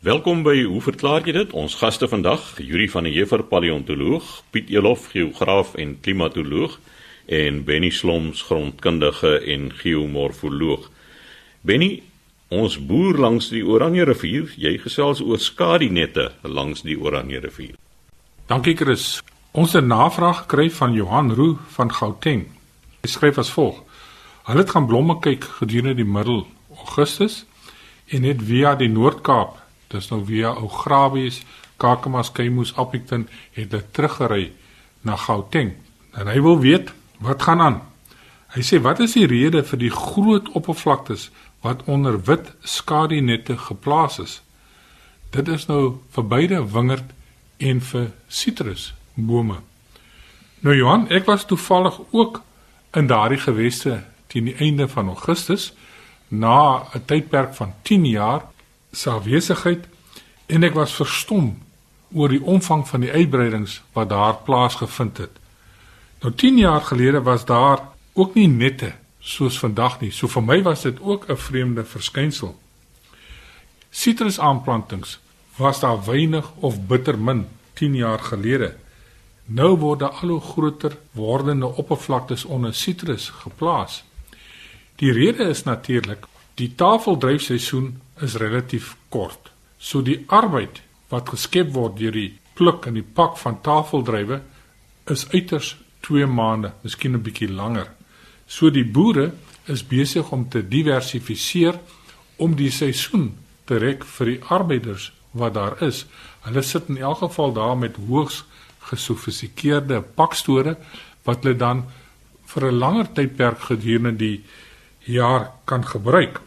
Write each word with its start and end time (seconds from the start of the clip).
Welkom 0.00 0.38
by 0.40 0.62
Hoe 0.64 0.80
verklaar 0.80 1.26
jy 1.28 1.34
dit? 1.36 1.50
Ons 1.52 1.74
gaste 1.76 2.06
vandag, 2.08 2.40
Yuri 2.56 2.86
van 2.88 3.04
der 3.04 3.12
Heever, 3.12 3.42
paleontoloog, 3.44 4.24
Piet 4.48 4.70
Elof, 4.72 5.10
geograaf 5.12 5.74
en 5.76 5.92
klimatoloog 6.00 6.78
en 7.28 7.58
Benny 7.68 7.90
Sloms, 7.92 8.40
grondkundige 8.48 9.34
en 9.44 9.68
geomorfoloog. 9.82 10.88
Benny, 11.60 11.90
ons 12.48 12.78
boer 12.80 13.20
langs 13.20 13.50
die 13.52 13.60
Oranje 13.60 14.08
rivier, 14.08 14.48
jy 14.56 14.78
gesels 14.80 15.20
oor 15.20 15.36
skadinette 15.36 16.30
langs 16.48 16.80
die 16.88 16.96
Oranje 16.96 17.44
rivier. 17.44 17.76
Dankie 18.48 18.78
Chris. 18.80 19.18
Ons 19.52 19.76
het 19.76 19.84
navraag 19.84 20.46
gekry 20.46 20.70
van 20.80 20.96
Johan 20.96 21.34
Roo 21.36 21.60
van 21.76 21.92
Gauteng. 21.92 22.46
Hy 23.04 23.16
skryf 23.18 23.44
as 23.44 23.52
volg: 23.52 23.84
Hulle 24.48 24.64
het 24.64 24.72
gaan 24.72 24.88
blomme 24.88 25.20
kyk 25.20 25.44
gedurende 25.60 26.00
die 26.00 26.08
middel 26.08 26.46
Augustus 26.72 27.42
en 28.08 28.24
het 28.24 28.40
via 28.40 28.78
die 28.80 28.88
Noord-Kaap 28.88 29.60
dis 29.90 30.08
nou 30.10 30.22
via 30.24 30.52
ou 30.54 30.68
Grabies, 30.70 31.42
Kakamas, 31.80 32.32
Kaimus, 32.32 32.74
Appington 32.76 33.28
het 33.56 33.70
hulle 33.70 33.84
teruggery 33.90 34.50
na 35.06 35.16
Gauteng. 35.16 35.74
En 36.14 36.28
hy 36.28 36.40
wil 36.42 36.60
weet 36.60 36.92
wat 37.24 37.42
gaan 37.42 37.60
aan. 37.60 37.80
Hy 38.54 38.62
sê 38.66 38.80
wat 38.82 39.00
is 39.00 39.14
die 39.14 39.28
rede 39.30 39.62
vir 39.66 39.78
die 39.78 39.92
groot 39.94 40.50
oppervlaktes 40.58 41.28
wat 41.64 41.84
onder 41.86 42.18
wit 42.26 42.52
skadinette 42.66 43.56
geplaas 43.68 44.18
is? 44.18 44.40
Dit 45.30 45.48
is 45.48 45.68
nou 45.70 46.00
vir 46.10 46.26
beide 46.26 46.62
wingerd 46.72 47.12
en 47.62 47.82
vir 47.92 48.08
sitrusbome. 48.28 49.60
Nou 50.60 50.74
Johan, 50.76 51.06
ek 51.08 51.28
was 51.30 51.46
toevallig 51.46 52.00
ook 52.10 52.42
in 52.98 53.06
daardie 53.06 53.38
geweste 53.38 54.02
teen 54.30 54.50
die 54.50 54.56
einde 54.58 54.88
van 54.88 55.08
Augustus 55.08 55.70
na 56.28 56.86
'n 56.94 57.04
tydperk 57.06 57.54
van 57.54 57.74
10 57.82 58.04
jaar 58.04 58.42
se 58.92 59.10
afwesigheid 59.10 59.86
en 60.46 60.66
ek 60.66 60.74
was 60.74 60.94
verstom 60.94 61.52
oor 62.12 62.28
die 62.28 62.42
omvang 62.42 62.88
van 62.88 63.04
die 63.04 63.12
uitbreidings 63.12 63.80
wat 63.94 64.08
daar 64.10 64.40
plaasgevind 64.46 65.18
het. 65.18 65.38
Nou 66.20 66.34
10 66.34 66.58
jaar 66.58 66.80
gelede 66.80 67.22
was 67.22 67.44
daar 67.44 67.78
ook 68.12 68.34
nie 68.34 68.48
nette 68.48 68.92
soos 69.20 69.58
vandag 69.58 70.00
nie. 70.00 70.10
So 70.10 70.28
vir 70.28 70.42
my 70.42 70.62
was 70.62 70.82
dit 70.82 71.00
ook 71.00 71.28
'n 71.28 71.36
vreemde 71.36 71.84
verskynsel. 71.84 72.58
Sitrusaanplantings 73.90 75.18
was 75.56 75.80
daar 75.80 76.04
weinig 76.04 76.52
of 76.60 76.86
bitter 76.86 77.18
min 77.18 77.46
10 77.72 77.94
jaar 77.94 78.18
gelede. 78.18 78.76
Nou 79.44 79.76
word 79.76 79.98
daar 79.98 80.18
al 80.22 80.28
hoe 80.28 80.40
groter 80.40 80.96
wordende 81.10 81.66
oppervlaktes 81.66 82.44
onder 82.44 82.74
sitrus 82.74 83.28
geplaas. 83.28 84.04
Die 84.96 85.12
rede 85.12 85.44
is 85.44 85.62
natuurlik 85.62 86.26
die 86.54 86.74
tafeldryfseisoen 86.74 88.00
is 88.20 88.36
relatief 88.40 88.96
kort. 89.08 89.50
So 89.78 90.02
die 90.02 90.24
arbeid 90.28 90.82
wat 91.10 91.32
geskep 91.32 91.72
word 91.74 91.98
deur 91.98 92.12
die 92.12 92.38
pluk 92.54 92.86
en 92.86 92.94
die 92.94 93.06
pak 93.06 93.38
van 93.40 93.60
tafeldrywe 93.64 94.40
is 95.10 95.26
uiters 95.32 95.76
2 96.06 96.26
maande, 96.26 96.72
miskien 96.82 97.14
'n 97.14 97.22
bietjie 97.22 97.48
langer. 97.48 97.88
So 98.46 98.70
die 98.70 98.84
boere 98.84 99.32
is 99.66 99.86
besig 99.86 100.32
om 100.32 100.48
te 100.48 100.62
diversifiseer 100.68 101.78
om 102.36 102.56
die 102.56 102.70
seisoen 102.70 103.34
te 103.64 103.78
rek 103.78 104.04
vir 104.04 104.26
die 104.26 104.40
arbeiders 104.48 105.12
wat 105.32 105.54
daar 105.54 105.82
is. 105.82 106.06
Hulle 106.42 106.62
sit 106.62 106.88
in 106.88 106.96
elk 106.96 107.18
geval 107.18 107.52
daar 107.52 107.76
met 107.76 107.96
hoogs 108.08 108.44
gesofistikeerde 108.90 110.00
pakstore 110.02 110.76
wat 111.24 111.44
hulle 111.44 111.56
dan 111.56 111.84
vir 112.46 112.66
'n 112.66 112.78
langer 112.78 113.12
tydperk 113.12 113.60
gedurende 113.60 114.16
die 114.16 114.44
jaar 115.04 115.50
kan 115.64 115.84
gebruik. 115.84 116.40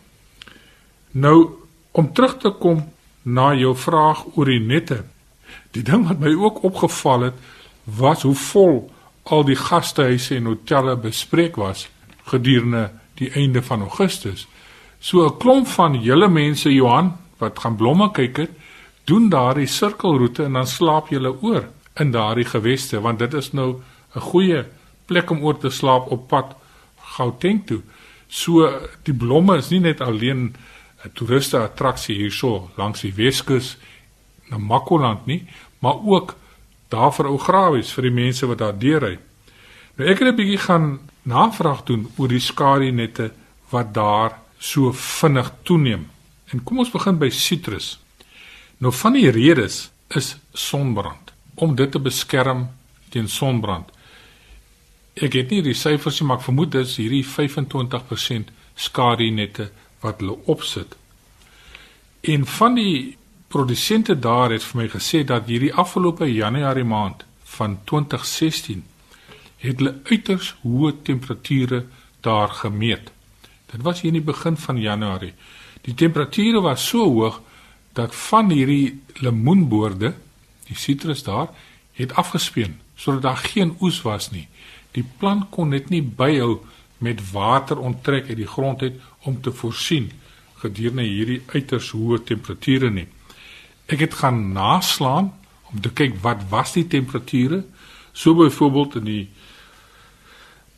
Nou 1.12 1.63
om 1.94 2.10
terug 2.14 2.38
te 2.42 2.50
kom 2.50 2.84
na 3.24 3.54
jou 3.56 3.76
vraag 3.78 4.26
oor 4.36 4.50
die 4.50 4.60
nette. 4.60 5.04
Die 5.72 5.84
ding 5.86 6.08
wat 6.10 6.20
my 6.20 6.34
ook 6.34 6.64
opgeval 6.64 7.30
het 7.30 7.38
was 7.84 8.26
hoe 8.26 8.36
vol 8.36 8.80
al 9.24 9.46
die 9.48 9.58
gastehuise 9.60 10.36
en 10.36 10.50
hotelle 10.52 10.96
bespreek 11.00 11.56
was 11.62 11.88
gedurende 12.32 12.90
die 13.20 13.30
einde 13.38 13.62
van 13.62 13.86
Augustus. 13.86 14.48
So 15.00 15.26
'n 15.26 15.38
klomp 15.38 15.68
van 15.68 16.02
julle 16.02 16.30
mense 16.30 16.74
Johan 16.74 17.14
wat 17.38 17.60
gaan 17.60 17.76
blomme 17.76 18.12
kyk 18.12 18.38
het, 18.38 18.52
doen 19.04 19.30
daardie 19.30 19.68
sirkelroete 19.68 20.44
en 20.44 20.54
dan 20.54 20.68
slaap 20.68 21.10
julle 21.10 21.42
oor 21.42 21.68
in 22.00 22.12
daardie 22.12 22.46
geweste 22.46 23.02
want 23.02 23.20
dit 23.20 23.34
is 23.34 23.52
nou 23.54 23.82
'n 24.16 24.20
goeie 24.20 24.66
plek 25.06 25.30
om 25.30 25.44
oor 25.44 25.58
te 25.58 25.70
slaap 25.70 26.12
op 26.12 26.28
pad 26.28 26.56
Gauteng 27.18 27.66
toe. 27.66 27.82
So 28.28 28.70
die 29.04 29.14
blomme 29.14 29.58
is 29.58 29.70
nie 29.70 29.80
net 29.80 30.02
alleen 30.02 30.56
'n 31.04 31.12
toeriste 31.14 31.58
attraksie 31.60 32.16
hierso 32.16 32.72
langs 32.78 33.02
die 33.02 33.14
Weskus 33.14 33.78
na 34.50 34.58
Makoland 34.58 35.26
nie, 35.26 35.48
maar 35.80 36.00
ook 36.04 36.36
daar 36.90 37.12
vir 37.14 37.28
ou 37.28 37.38
grawies 37.38 37.92
vir 37.94 38.04
die 38.04 38.16
mense 38.16 38.48
wat 38.48 38.58
daar 38.58 38.78
deurry. 38.80 39.18
Nou 39.98 40.10
ek 40.10 40.20
het 40.20 40.28
'n 40.28 40.36
bietjie 40.36 40.58
gaan 40.58 41.00
navraag 41.24 41.84
doen 41.84 42.08
oor 42.18 42.28
die 42.28 42.40
skadinette 42.40 43.32
wat 43.70 43.94
daar 43.94 44.40
so 44.60 44.92
vinnig 44.92 45.52
toeneem. 45.64 46.08
En 46.52 46.64
kom 46.64 46.80
ons 46.80 46.92
begin 46.92 47.18
by 47.18 47.30
sitrus. 47.30 48.00
Nou 48.78 48.94
van 48.94 49.14
die 49.14 49.30
redes 49.32 49.92
is 50.08 50.38
sonbrand 50.54 51.34
om 51.56 51.76
dit 51.76 51.92
te 51.92 52.00
beskerm 52.00 52.68
teen 53.10 53.28
sonbrand. 53.28 53.92
Ek 55.14 55.34
het 55.34 55.50
nie 55.50 55.62
die 55.62 55.74
syfers 55.78 56.20
nie, 56.20 56.28
maar 56.28 56.38
ek 56.38 56.44
vermoed 56.44 56.72
dis 56.72 56.96
hierdie 56.98 57.26
25% 57.26 58.50
skadinette 58.76 59.70
wat 60.04 60.22
hulle 60.22 60.38
opsit. 60.52 60.96
En 62.22 62.46
van 62.46 62.76
die 62.76 63.18
produsente 63.48 64.16
daar 64.20 64.52
het 64.52 64.64
vir 64.64 64.82
my 64.82 64.88
gesê 64.92 65.24
dat 65.28 65.50
hierdie 65.50 65.74
afgelope 65.74 66.28
Januarie 66.32 66.88
maand 66.88 67.26
van 67.56 67.78
2016 67.90 68.84
het 69.64 69.80
hulle 69.80 69.96
uiters 70.10 70.54
hoë 70.64 70.94
temperature 71.08 71.84
daar 72.26 72.50
gemeet. 72.62 73.12
Dit 73.72 73.82
was 73.82 74.02
hier 74.02 74.14
in 74.14 74.20
die 74.20 74.32
begin 74.32 74.58
van 74.58 74.80
Januarie. 74.80 75.34
Die 75.84 75.94
temperature 75.94 76.62
was 76.62 76.88
so 76.88 77.06
hoog 77.10 77.42
dat 77.94 78.16
van 78.16 78.50
hierdie 78.50 79.02
lemoenboorde, 79.22 80.14
die 80.68 80.78
sitrus 80.80 81.24
daar, 81.24 81.50
het 81.94 82.16
afgespeen 82.16 82.80
sodat 82.96 83.22
daar 83.22 83.38
geen 83.38 83.76
oes 83.82 84.02
was 84.02 84.32
nie. 84.32 84.48
Die 84.92 85.06
plant 85.18 85.50
kon 85.50 85.74
dit 85.74 85.90
nie 85.90 86.04
byhou 86.04 86.62
met 87.04 87.22
water 87.32 87.80
onttrek 87.80 88.30
uit 88.32 88.40
die 88.40 88.50
grond 88.50 88.82
het 88.86 89.00
om 89.28 89.42
te 89.42 89.52
voorsien 89.52 90.12
gedurende 90.64 91.04
hierdie 91.04 91.42
uiters 91.52 91.92
hoë 91.92 92.22
temperature 92.28 92.90
nie. 92.92 93.08
Ek 93.92 94.06
het 94.06 94.16
gaan 94.22 94.54
naslaan 94.56 95.34
om 95.72 95.82
te 95.84 95.92
kyk 95.92 96.20
wat 96.24 96.46
was 96.52 96.76
die 96.78 96.88
temperature 96.88 97.64
so 98.14 98.36
byvoorbeeld 98.38 99.02
in 99.02 99.10
die 99.10 99.24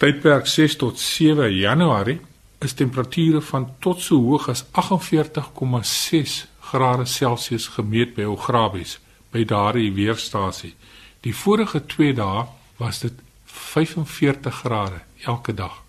tydperk 0.02 0.48
6 0.50 0.80
tot 0.82 1.00
7 1.00 1.52
Januarie 1.54 2.20
is 2.66 2.74
temperature 2.74 3.42
van 3.52 3.70
tot 3.84 4.02
so 4.02 4.18
hoog 4.26 4.50
as 4.50 4.66
48,6 4.74 6.42
grade 6.72 7.06
Celsius 7.06 7.68
gemeet 7.78 8.16
by 8.16 8.26
Ograbies 8.26 8.98
by 9.32 9.44
daardie 9.46 9.92
weerstasie. 9.94 10.74
Die 11.22 11.36
vorige 11.36 11.84
2 11.86 12.16
dae 12.18 12.46
was 12.80 13.04
dit 13.04 13.20
45 13.46 14.64
grade 14.64 15.02
elke 15.26 15.54
dag. 15.54 15.85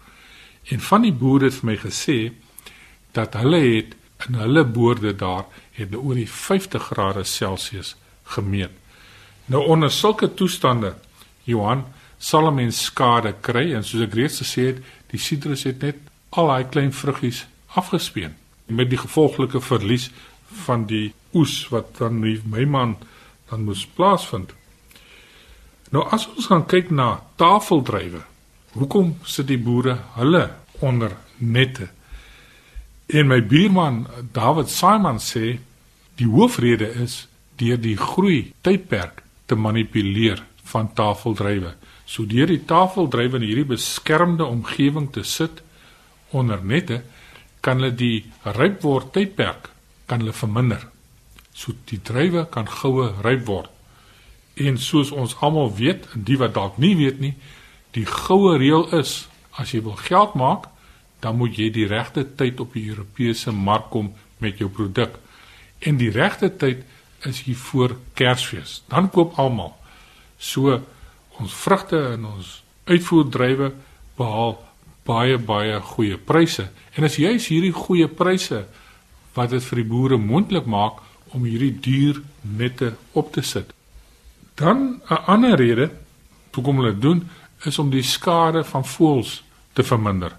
En 0.68 0.80
van 0.80 1.02
die 1.02 1.12
boere 1.12 1.50
het 1.50 1.60
vir 1.60 1.70
my 1.70 1.76
gesê 1.78 2.18
dat 3.16 3.36
hulle 3.38 3.60
het 3.62 3.94
in 4.26 4.34
hulle 4.40 4.64
boorde 4.64 5.12
daar 5.14 5.44
het 5.76 5.94
oor 5.94 6.14
die 6.14 6.30
50 6.30 6.90
grade 6.90 7.24
Celsius 7.24 7.94
gemeet. 8.24 8.72
Nou 9.46 9.66
onder 9.66 9.90
sulke 9.90 10.34
toestande, 10.34 10.94
Johan, 11.44 11.84
sal 12.18 12.48
'n 12.50 12.54
mens 12.54 12.84
skade 12.84 13.34
kry 13.40 13.74
en 13.74 13.84
soos 13.84 14.02
ek 14.02 14.14
reeds 14.14 14.40
gesê 14.42 14.62
het, 14.66 14.82
die 15.10 15.20
sitrus 15.20 15.62
het 15.62 15.82
net 15.82 15.96
al 16.30 16.46
daai 16.46 16.64
klein 16.64 16.92
vruggies 16.92 17.46
afgespeen 17.66 18.34
met 18.66 18.90
die 18.90 18.98
gevolglike 18.98 19.60
verlies 19.60 20.10
van 20.66 20.86
die 20.86 21.14
oes 21.34 21.68
wat 21.68 21.96
dan 21.98 22.18
my 22.20 22.64
man 22.64 22.96
dan 23.50 23.64
moes 23.64 23.86
plaasvind. 23.86 24.54
Nou 25.90 26.08
as 26.10 26.26
ons 26.26 26.46
gaan 26.46 26.66
kyk 26.66 26.90
na 26.90 27.22
tafeldrywe, 27.36 28.22
hoekom 28.78 29.14
sit 29.24 29.48
die 29.50 29.60
boere 29.60 29.98
hulle 30.16 30.48
onder 30.84 31.16
nette? 31.38 31.88
En 33.06 33.28
my 33.30 33.40
buurman 33.42 34.04
David 34.34 34.70
Simon 34.72 35.20
sê 35.22 35.58
die 36.18 36.28
hoofrede 36.30 36.88
is 37.04 37.26
deur 37.60 37.78
die 37.80 37.96
groei 37.96 38.52
tydperk 38.66 39.22
te 39.46 39.54
manipuleer 39.54 40.42
van 40.72 40.90
tafeldrywe. 40.94 41.74
So 42.06 42.26
deur 42.26 42.50
die 42.50 42.64
tafeldrywe 42.66 43.38
in 43.40 43.46
hierdie 43.46 43.70
beskermde 43.76 44.44
omgewing 44.44 45.10
te 45.14 45.22
sit 45.22 45.62
onder 46.34 46.62
nette 46.62 47.02
kan 47.62 47.80
hulle 47.80 47.94
die 47.94 48.24
ryp 48.58 48.82
word 48.86 49.12
tydperk 49.14 49.70
kan 50.06 50.22
hulle 50.22 50.34
verminder. 50.36 50.82
So 51.54 51.74
die 51.90 52.00
drywe 52.02 52.46
kan 52.52 52.68
goue 52.68 53.12
ryp 53.24 53.46
word. 53.46 53.70
En 54.56 54.78
soos 54.80 55.10
ons 55.12 55.36
almal 55.44 55.72
weet, 55.76 56.06
en 56.14 56.24
die 56.24 56.38
wat 56.40 56.54
dalk 56.56 56.78
nie 56.80 56.94
weet 56.96 57.20
nie, 57.20 57.34
die 57.96 58.06
goue 58.06 58.56
reël 58.60 58.86
is 58.98 59.26
as 59.56 59.72
jy 59.72 59.80
wil 59.86 59.96
geld 59.96 60.34
maak, 60.36 60.68
dan 61.24 61.38
moet 61.40 61.56
jy 61.56 61.70
die 61.72 61.88
regte 61.88 62.26
tyd 62.36 62.60
op 62.60 62.74
die 62.76 62.84
Europese 62.90 63.52
mark 63.52 63.88
kom 63.90 64.12
met 64.44 64.60
jou 64.60 64.68
produk. 64.68 65.16
En 65.80 65.96
die 65.96 66.12
regte 66.12 66.50
tyd 66.52 66.84
is 67.26 67.40
hier 67.46 67.56
voor 67.56 67.96
Kersfees. 68.14 68.82
Dan 68.92 69.08
koop 69.10 69.38
almal. 69.40 69.72
So 70.38 70.76
ons 71.40 71.56
vrugte 71.64 71.98
en 72.12 72.28
ons 72.28 72.52
uitvoerdrywe 72.86 73.72
behaal 74.16 74.56
baie 75.06 75.38
baie 75.38 75.80
goeie 75.94 76.18
pryse. 76.18 76.68
En 76.96 77.06
as 77.06 77.16
jy 77.20 77.36
is 77.38 77.48
hierdie 77.52 77.74
goeie 77.74 78.08
pryse 78.08 78.64
wat 79.36 79.52
dit 79.52 79.64
vir 79.64 79.82
die 79.82 79.88
boere 79.88 80.18
moontlik 80.20 80.68
maak 80.68 81.02
om 81.36 81.44
hierdie 81.44 81.74
duur 81.82 82.22
nette 82.42 82.94
op 83.12 83.32
te 83.32 83.42
sit. 83.42 83.72
Dan 84.56 85.00
'n 85.08 85.24
ander 85.26 85.56
rede 85.56 85.90
hoekom 86.56 86.80
hulle 86.80 86.98
doen 86.98 87.28
is 87.64 87.78
om 87.78 87.90
die 87.90 88.02
skade 88.02 88.64
van 88.64 88.84
voëls 88.84 89.42
te 89.72 89.82
verminder. 89.82 90.36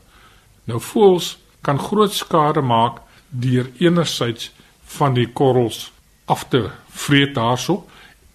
Nou 0.63 0.79
voëls 0.81 1.37
kan 1.61 1.79
groot 1.79 2.13
skade 2.13 2.61
maak 2.61 3.01
deur 3.29 3.69
enerzijds 3.79 4.51
van 4.97 5.13
die 5.13 5.27
korrels 5.27 5.91
af 6.25 6.47
te 6.47 6.69
vreet 6.89 7.35
daarso 7.35 7.85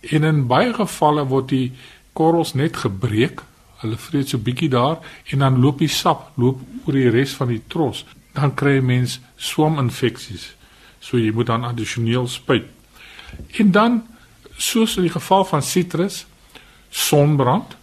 en 0.00 0.24
in 0.24 0.46
baie 0.46 0.72
gevalle 0.74 1.24
word 1.28 1.48
die 1.52 1.72
korrels 2.12 2.54
net 2.54 2.76
gebreek. 2.76 3.42
Hulle 3.82 3.98
vreet 3.98 4.32
so 4.32 4.38
bietjie 4.38 4.70
daar 4.72 4.98
en 5.32 5.44
dan 5.44 5.60
loop 5.60 5.80
die 5.82 5.90
sap 5.90 6.30
loop 6.36 6.60
oor 6.86 6.98
die 6.98 7.10
res 7.10 7.34
van 7.38 7.52
die 7.52 7.62
tros. 7.68 8.04
Dan 8.32 8.54
kry 8.56 8.78
jy 8.78 8.84
mens 8.86 9.18
swaminfeksies. 9.36 10.52
So 11.00 11.18
jy 11.18 11.32
moet 11.34 11.50
dan 11.50 11.66
addisioneel 11.68 12.28
spuit. 12.30 12.66
En 13.58 13.72
dan 13.72 14.02
soos 14.56 14.96
in 14.96 15.08
die 15.08 15.14
geval 15.14 15.44
van 15.44 15.62
sitrus 15.62 16.24
sonbrand. 16.90 17.76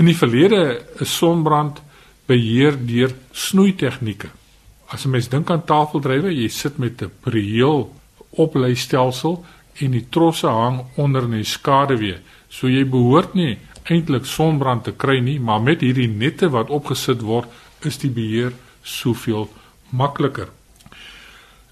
In 0.00 0.08
die 0.08 0.16
verlede 0.16 0.80
is 1.04 1.12
sonbrand 1.18 1.82
beheer 2.24 2.78
deur 2.80 3.10
snoei 3.36 3.74
tegnieke. 3.76 4.30
As 4.88 5.04
'n 5.04 5.10
mens 5.10 5.28
dink 5.28 5.50
aan 5.50 5.64
tafeldrywe, 5.64 6.32
jy 6.32 6.48
sit 6.48 6.78
met 6.78 7.02
'n 7.02 7.12
prieel 7.20 7.92
opleistelsel 8.30 9.44
en 9.80 9.90
die 9.90 10.06
trosse 10.08 10.46
hang 10.46 10.84
onder 10.96 11.22
in 11.22 11.30
die 11.30 11.44
skaduwee. 11.44 12.18
So 12.48 12.68
jy 12.68 12.84
behoort 12.84 13.34
nie 13.34 13.58
eintlik 13.84 14.24
sonbrand 14.24 14.84
te 14.84 14.92
kry 14.92 15.18
nie, 15.18 15.38
maar 15.40 15.60
met 15.60 15.80
hierdie 15.80 16.08
nette 16.08 16.48
wat 16.48 16.70
opgesit 16.70 17.20
word, 17.20 17.48
is 17.84 17.98
die 17.98 18.10
beheer 18.10 18.52
soveel 18.82 19.50
makliker. 19.90 20.48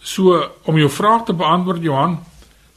So 0.00 0.50
om 0.64 0.76
jou 0.76 0.90
vraag 0.90 1.24
te 1.24 1.32
beantwoord 1.32 1.82
Johan, 1.82 2.18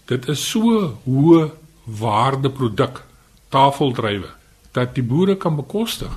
dit 0.05 0.29
is 0.29 0.49
so 0.49 0.99
hoë 1.05 1.51
waarde 1.85 2.49
produk 2.49 3.03
tafeldrywe 3.49 4.42
dat 4.73 4.95
die 4.97 5.05
boere 5.05 5.35
kan 5.37 5.55
bekostig 5.55 6.11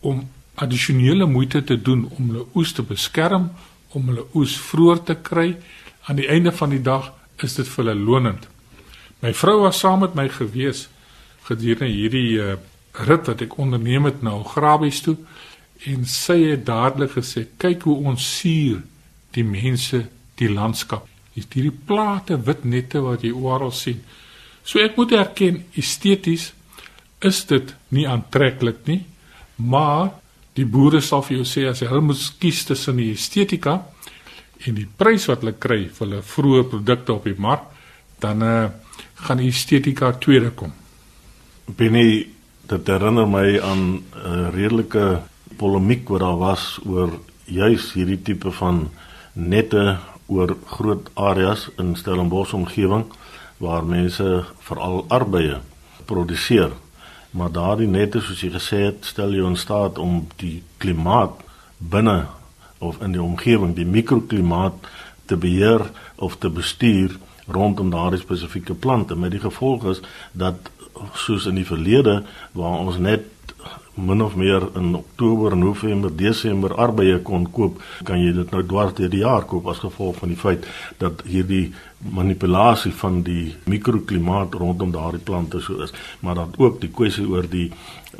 om 0.00 0.24
addisionele 0.54 1.26
moeite 1.26 1.64
te 1.64 1.76
doen 1.80 2.06
om 2.16 2.30
hulle 2.30 2.46
oes 2.54 2.72
te 2.72 2.82
beskerm, 2.86 3.50
om 3.94 4.08
hulle 4.10 4.26
oes 4.34 4.56
vroeër 4.70 5.02
te 5.10 5.16
kry. 5.22 5.54
Aan 6.04 6.20
die 6.20 6.28
einde 6.28 6.52
van 6.52 6.72
die 6.74 6.82
dag 6.82 7.12
is 7.42 7.56
dit 7.58 7.68
vir 7.68 7.84
hulle 7.84 7.96
lonend. 7.98 8.48
My 9.22 9.32
vrou 9.34 9.60
was 9.64 9.80
saam 9.80 10.04
met 10.04 10.14
my 10.14 10.28
gewees 10.28 10.86
gedurende 11.44 11.92
hierdie 11.92 12.40
uh, 12.40 12.56
rit 13.08 13.28
wat 13.28 13.42
ek 13.44 13.58
onderneem 13.60 14.08
het 14.08 14.22
na 14.24 14.36
Grabies 14.48 15.02
toe 15.04 15.16
en 15.90 16.04
sy 16.08 16.38
het 16.50 16.64
dadelik 16.66 17.16
gesê 17.18 17.44
kyk 17.60 17.84
hoe 17.88 17.96
ons 18.10 18.28
suur 18.38 18.80
die 19.34 19.44
mense 19.44 20.04
die 20.40 20.48
landskap. 20.48 21.08
Dis 21.34 21.48
hierdie 21.52 21.74
plate 21.88 22.38
wit 22.46 22.64
nette 22.64 23.02
wat 23.02 23.24
jy 23.26 23.32
oral 23.34 23.74
sien. 23.74 24.00
So 24.64 24.80
ek 24.80 24.96
moet 24.96 25.12
erken 25.18 25.64
esteties 25.76 26.52
is 27.24 27.44
dit 27.48 27.74
nie 27.94 28.06
aantreklik 28.08 28.84
nie, 28.86 29.00
maar 29.56 30.12
die 30.54 30.66
boere 30.66 31.00
sal 31.02 31.24
vir 31.26 31.40
jou 31.40 31.48
sê 31.48 31.66
as 31.70 31.82
hulle 31.82 32.04
moet 32.10 32.22
kies 32.40 32.62
tussen 32.68 33.00
die 33.00 33.10
estetika 33.14 33.80
en 34.64 34.78
die 34.78 34.86
prys 34.86 35.26
wat 35.30 35.42
hulle 35.42 35.56
kry 35.60 35.80
vir 35.88 36.06
hulle 36.06 36.22
vroeë 36.24 36.68
produkte 36.70 37.14
op 37.16 37.26
die 37.28 37.36
mark, 37.38 37.66
dan 38.22 38.42
uh, 38.42 38.70
gaan 39.26 39.42
die 39.42 39.50
estetika 39.52 40.12
tweede 40.20 40.52
kom. 40.56 40.72
Binne 41.76 42.04
dit 42.68 42.88
herinner 42.88 43.26
my 43.28 43.60
aan 43.60 43.82
'n 43.84 44.02
uh, 44.24 44.48
redelike 44.54 45.20
polemiek 45.56 46.08
wat 46.08 46.20
daar 46.20 46.38
was 46.38 46.80
oor 46.86 47.18
juis 47.44 47.92
hierdie 47.92 48.22
tipe 48.22 48.50
van 48.50 48.88
nette 49.34 49.98
oor 50.26 50.56
groot 50.66 51.10
areas 51.14 51.68
in 51.78 51.96
Stellenbosch 51.96 52.54
omgewing 52.54 53.04
waar 53.58 53.84
mense 53.84 54.44
veral 54.58 55.04
arbeie 55.08 55.58
produseer. 56.06 56.72
Maar 57.34 57.50
daardie 57.50 57.88
nette 57.90 58.20
soos 58.22 58.44
jy 58.44 58.52
gesê 58.54 58.84
het, 58.86 59.06
stel 59.10 59.34
jou 59.34 59.48
in 59.50 59.58
staat 59.58 59.98
om 59.98 60.20
die 60.38 60.62
klimaat 60.78 61.40
binne 61.78 62.28
of 62.78 63.00
in 63.02 63.16
die 63.16 63.22
omgewing, 63.22 63.72
die 63.74 63.88
mikroklimaat 63.88 64.86
te 65.26 65.36
beheer 65.36 65.82
of 66.22 66.36
te 66.38 66.50
bestuur 66.50 67.16
rondom 67.50 67.90
daardie 67.90 68.22
spesifieke 68.22 68.74
plante. 68.74 69.16
Met 69.18 69.34
die 69.34 69.42
gevolg 69.42 69.86
is 69.90 70.02
dat 70.32 70.70
soos 71.18 71.48
in 71.50 71.58
die 71.58 71.66
verlede 71.66 72.20
waar 72.52 72.78
ons 72.78 73.02
net 73.02 73.26
min 73.94 74.22
of 74.22 74.34
meer 74.34 74.68
in 74.74 74.94
Oktober, 74.94 75.56
November, 75.56 76.10
Desember 76.16 76.74
arbeie 76.74 77.20
kon 77.22 77.46
koop, 77.50 77.78
kan 78.04 78.18
jy 78.18 78.32
dit 78.34 78.50
nou 78.50 78.62
dwars 78.66 78.94
deur 78.98 79.10
die 79.10 79.22
jaar 79.22 79.46
koop 79.46 79.68
as 79.70 79.82
gevolg 79.82 80.18
van 80.18 80.32
die 80.32 80.38
feit 80.38 80.66
dat 80.98 81.22
hierdie 81.30 81.68
manipulasie 82.14 82.92
van 82.98 83.22
die 83.24 83.54
mikroklimaat 83.70 84.54
rondom 84.60 84.90
daardie 84.92 85.22
plante 85.22 85.62
so 85.62 85.78
is, 85.84 85.94
maar 86.20 86.34
dan 86.40 86.54
ook 86.58 86.80
die 86.82 86.90
kwessie 86.90 87.26
oor 87.30 87.46
die 87.48 87.70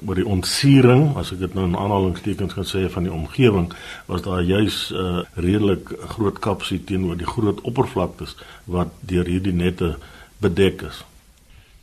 oor 0.02 0.18
die 0.18 0.26
ontsiering, 0.26 1.12
as 1.20 1.30
ek 1.34 1.44
dit 1.44 1.54
nou 1.54 1.68
in 1.68 1.76
aanhalingstekens 1.78 2.54
kan 2.56 2.66
sê 2.66 2.82
van 2.90 3.06
die 3.06 3.12
omgewing, 3.14 3.68
was 4.10 4.24
daar 4.26 4.42
juis 4.42 4.90
'n 4.90 4.96
uh, 4.96 5.22
redelik 5.34 5.92
groot 6.14 6.38
kapsie 6.38 6.80
teenoor 6.84 7.16
die 7.16 7.26
groot 7.26 7.60
oppervlaktes 7.60 8.36
wat 8.64 8.90
deur 9.00 9.24
hierdie 9.24 9.54
nette 9.54 9.96
bedek 10.38 10.82
is. 10.82 11.04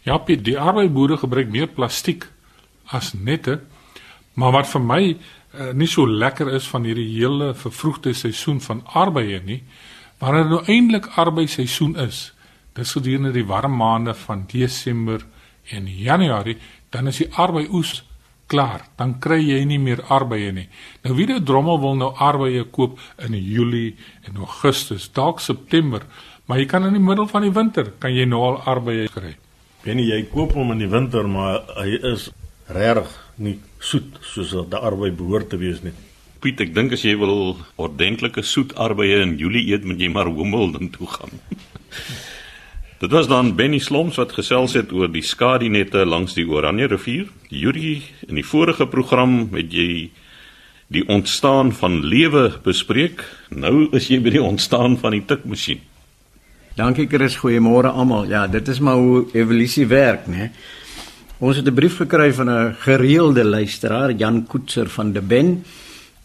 Ja, 0.03 0.19
die 0.25 0.59
arbeidsboere 0.59 1.17
gebruik 1.17 1.49
meer 1.49 1.67
plastiek 1.67 2.27
as 2.91 3.13
nette 3.13 3.59
Maar 4.33 4.53
wat 4.55 4.69
vir 4.71 4.83
my 4.83 5.01
uh, 5.11 5.71
nie 5.75 5.87
so 5.89 6.07
lekker 6.07 6.51
is 6.55 6.67
van 6.71 6.85
hierdie 6.87 7.09
hele 7.17 7.51
vervroegde 7.57 8.13
seisoen 8.15 8.61
van 8.63 8.83
arbeie 8.95 9.41
nie, 9.43 9.59
wanneer 10.21 10.47
nou 10.47 10.61
eintlik 10.69 11.09
arbeidsseisoen 11.19 11.97
is, 12.05 12.29
dis 12.77 12.93
gedurende 12.95 13.33
die 13.35 13.47
warm 13.47 13.75
maande 13.75 14.15
van 14.15 14.45
Desember 14.51 15.25
en 15.75 15.89
Januarie, 15.89 16.57
dan 16.93 17.11
is 17.11 17.19
die 17.23 17.29
arbeioes 17.35 18.01
klaar, 18.51 18.85
dan 18.99 19.17
kry 19.23 19.39
jy 19.39 19.61
nie 19.67 19.79
meer 19.79 20.03
arbeie 20.11 20.51
nie. 20.55 20.67
Nou 21.03 21.15
wie 21.19 21.27
die 21.27 21.39
drommel 21.43 21.79
wil 21.83 21.95
nou 21.99 22.11
arbeie 22.19 22.63
koop 22.71 22.99
in 23.23 23.35
Julie 23.35 23.95
en 24.27 24.39
Augustus, 24.43 25.09
dalk 25.15 25.43
September, 25.43 26.05
maar 26.47 26.59
jy 26.59 26.67
kan 26.71 26.87
in 26.87 26.95
die 26.95 27.03
middel 27.03 27.27
van 27.31 27.43
die 27.47 27.55
winter 27.55 27.91
kan 27.99 28.15
jy 28.15 28.27
nou 28.27 28.43
al 28.47 28.61
arbeie 28.73 29.11
kry. 29.11 29.35
Benie 29.83 30.07
jy 30.11 30.25
koop 30.31 30.53
hom 30.55 30.71
in 30.75 30.83
die 30.83 30.91
winter, 30.91 31.27
maar 31.27 31.63
hy 31.79 31.97
is 32.13 32.29
regtig 32.75 33.11
nie 33.41 33.57
soet 33.79 34.17
soos 34.21 34.53
wat 34.57 34.71
die 34.73 34.81
arbeid 34.81 35.17
behoort 35.17 35.49
te 35.49 35.59
wees 35.61 35.81
nie. 35.85 35.93
Piet, 36.41 36.61
ek 36.61 36.73
dink 36.73 36.93
as 36.95 37.03
jy 37.05 37.13
wil 37.21 37.57
ordentlike 37.77 38.41
soet 38.45 38.73
arbeie 38.81 39.21
in 39.21 39.37
Julie 39.37 39.67
eet, 39.69 39.85
moet 39.85 40.01
jy 40.01 40.09
maar 40.09 40.29
Homelden 40.29 40.89
toe 40.93 41.09
gaan. 41.09 41.37
Dit 43.01 43.11
was 43.11 43.27
dan 43.27 43.55
Benny 43.57 43.79
Sloms 43.81 44.19
wat 44.21 44.35
gesels 44.37 44.75
het 44.77 44.91
oor 44.93 45.09
die 45.09 45.23
skadinette 45.25 46.03
langs 46.05 46.35
die 46.37 46.45
Oranje 46.45 46.85
rivier. 46.91 47.31
Yuri, 47.49 47.95
in 48.27 48.37
die 48.37 48.45
vorige 48.45 48.85
program 48.85 49.47
het 49.55 49.73
jy 49.73 50.11
die 50.93 51.01
ontstaan 51.09 51.71
van 51.73 52.03
lewe 52.05 52.51
bespreek. 52.61 53.23
Nou 53.49 53.87
is 53.97 54.11
jy 54.11 54.19
by 54.21 54.35
die 54.35 54.43
ontstaan 54.43 54.99
van 55.01 55.15
die 55.17 55.23
tikmasjien. 55.25 55.81
Dankie 56.77 57.07
Chris, 57.09 57.39
goeiemôre 57.41 57.89
almal. 57.89 58.29
Ja, 58.29 58.45
dit 58.47 58.69
is 58.69 58.79
maar 58.79 59.01
hoe 59.01 59.25
evolusie 59.33 59.87
werk, 59.89 60.29
né? 60.29 60.51
Ons 61.41 61.57
het 61.57 61.65
'n 61.67 61.73
brief 61.73 61.95
gekry 61.97 62.33
van 62.33 62.49
'n 62.49 62.75
gereelde 62.79 63.43
luisteraar, 63.43 64.11
Jan 64.13 64.47
Koetser 64.47 64.89
van 64.89 65.11
De 65.11 65.21
Ben, 65.21 65.63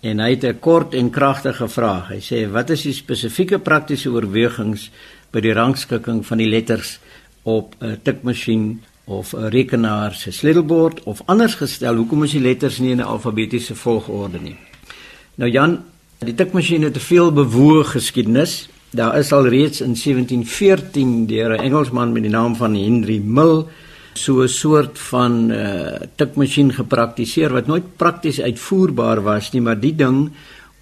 en 0.01 0.19
hy 0.19 0.31
het 0.31 0.45
'n 0.45 0.59
kort 0.59 0.95
en 0.95 1.11
kragtige 1.11 1.69
vraag. 1.69 2.09
Hy 2.09 2.21
sê: 2.21 2.51
"Wat 2.51 2.71
is 2.71 2.83
die 2.83 2.93
spesifieke 2.93 3.59
praktiese 3.59 4.11
oorwegings 4.11 4.91
by 5.31 5.41
die 5.41 5.53
rangskikking 5.53 6.27
van 6.27 6.39
die 6.39 6.49
letters 6.49 6.99
op 7.43 7.75
'n 7.81 7.99
tikmasjien 8.03 8.83
of 9.05 9.33
'n 9.33 9.49
rekenaar 9.49 10.15
se 10.15 10.31
sleutelbord 10.31 11.03
of 11.03 11.23
anders 11.25 11.55
gestel, 11.55 11.97
hoekom 11.97 12.23
is 12.23 12.31
die 12.31 12.41
letters 12.41 12.79
nie 12.79 12.91
in 12.91 12.99
'n 12.99 13.07
alfabetiese 13.07 13.75
volgorde 13.75 14.39
nie?" 14.41 14.57
Nou 15.35 15.51
Jan, 15.51 15.85
die 16.19 16.35
tikmasjien 16.35 16.83
het 16.83 16.97
'n 16.97 17.01
veel 17.01 17.33
bewoë 17.33 17.85
geskiedenis. 17.85 18.69
Daar 18.91 19.19
is 19.19 19.33
al 19.33 19.49
reeds 19.49 19.81
in 19.81 19.97
1714 19.97 21.27
deur 21.27 21.51
'n 21.51 21.61
Engelsman 21.61 22.13
met 22.13 22.23
die 22.23 22.31
naam 22.31 22.57
van 22.57 22.75
Henry 22.75 23.21
Mill 23.25 23.65
so 24.17 24.43
'n 24.43 24.49
soort 24.49 24.99
van 24.99 25.51
uh, 25.51 25.99
tikmasjien 26.17 26.73
gepraktiseer 26.73 27.53
wat 27.53 27.67
nooit 27.67 27.97
prakties 27.97 28.41
uitvoerbaar 28.41 29.23
was 29.23 29.53
nie, 29.53 29.61
maar 29.61 29.81
die 29.81 29.95
ding 29.95 30.31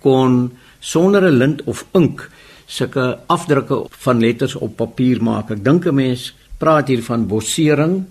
kon 0.00 0.52
sonder 0.80 1.22
'n 1.22 1.38
lint 1.38 1.62
of 1.64 1.86
ink 1.92 2.30
sulke 2.66 3.18
afdrukke 3.26 3.86
van 3.90 4.20
letters 4.20 4.54
op 4.54 4.76
papier 4.76 5.22
maak. 5.22 5.50
Ek 5.50 5.64
dink 5.64 5.86
'n 5.86 5.94
mens 5.94 6.34
praat 6.58 6.88
hier 6.88 7.02
van 7.02 7.26
bossering 7.26 8.04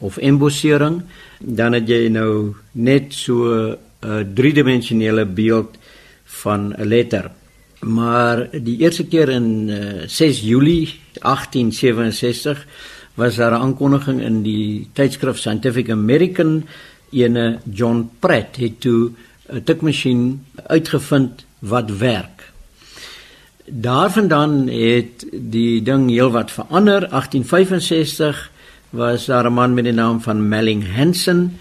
of 0.00 0.16
embossering, 0.16 1.02
dan 1.38 1.72
het 1.72 1.88
jy 1.88 2.08
nou 2.08 2.54
net 2.72 3.12
so 3.12 3.76
'n 4.02 4.34
driedimensionele 4.34 5.24
beeld 5.26 5.76
van 6.24 6.74
'n 6.78 6.88
letter. 6.88 7.30
Maar 7.80 8.48
die 8.50 8.78
eerste 8.78 9.06
keer 9.06 9.28
in 9.28 9.68
uh, 9.68 10.06
6 10.06 10.40
Julie 10.40 11.00
1867 11.12 12.66
was 13.14 13.36
daar 13.36 13.52
'n 13.52 13.62
aankondiging 13.62 14.20
in 14.20 14.42
die 14.42 14.88
tydskrif 14.92 15.38
Scientific 15.38 15.90
American 15.90 16.64
ene 17.10 17.58
John 17.64 18.10
Pratt 18.18 18.56
het 18.56 18.80
toe 18.80 19.10
'n 19.52 19.62
tikmasjien 19.64 20.44
uitgevind 20.66 21.44
wat 21.58 21.90
werk. 21.98 22.52
Daarvandaan 23.64 24.68
het 24.68 25.26
die 25.32 25.82
ding 25.82 26.10
heelwat 26.10 26.50
verander. 26.50 27.08
1865 27.08 28.50
was 28.90 29.26
daar 29.26 29.46
'n 29.46 29.52
man 29.52 29.74
met 29.74 29.84
die 29.84 29.92
naam 29.92 30.20
van 30.20 30.48
Melling 30.48 30.94
Hansen 30.94 31.58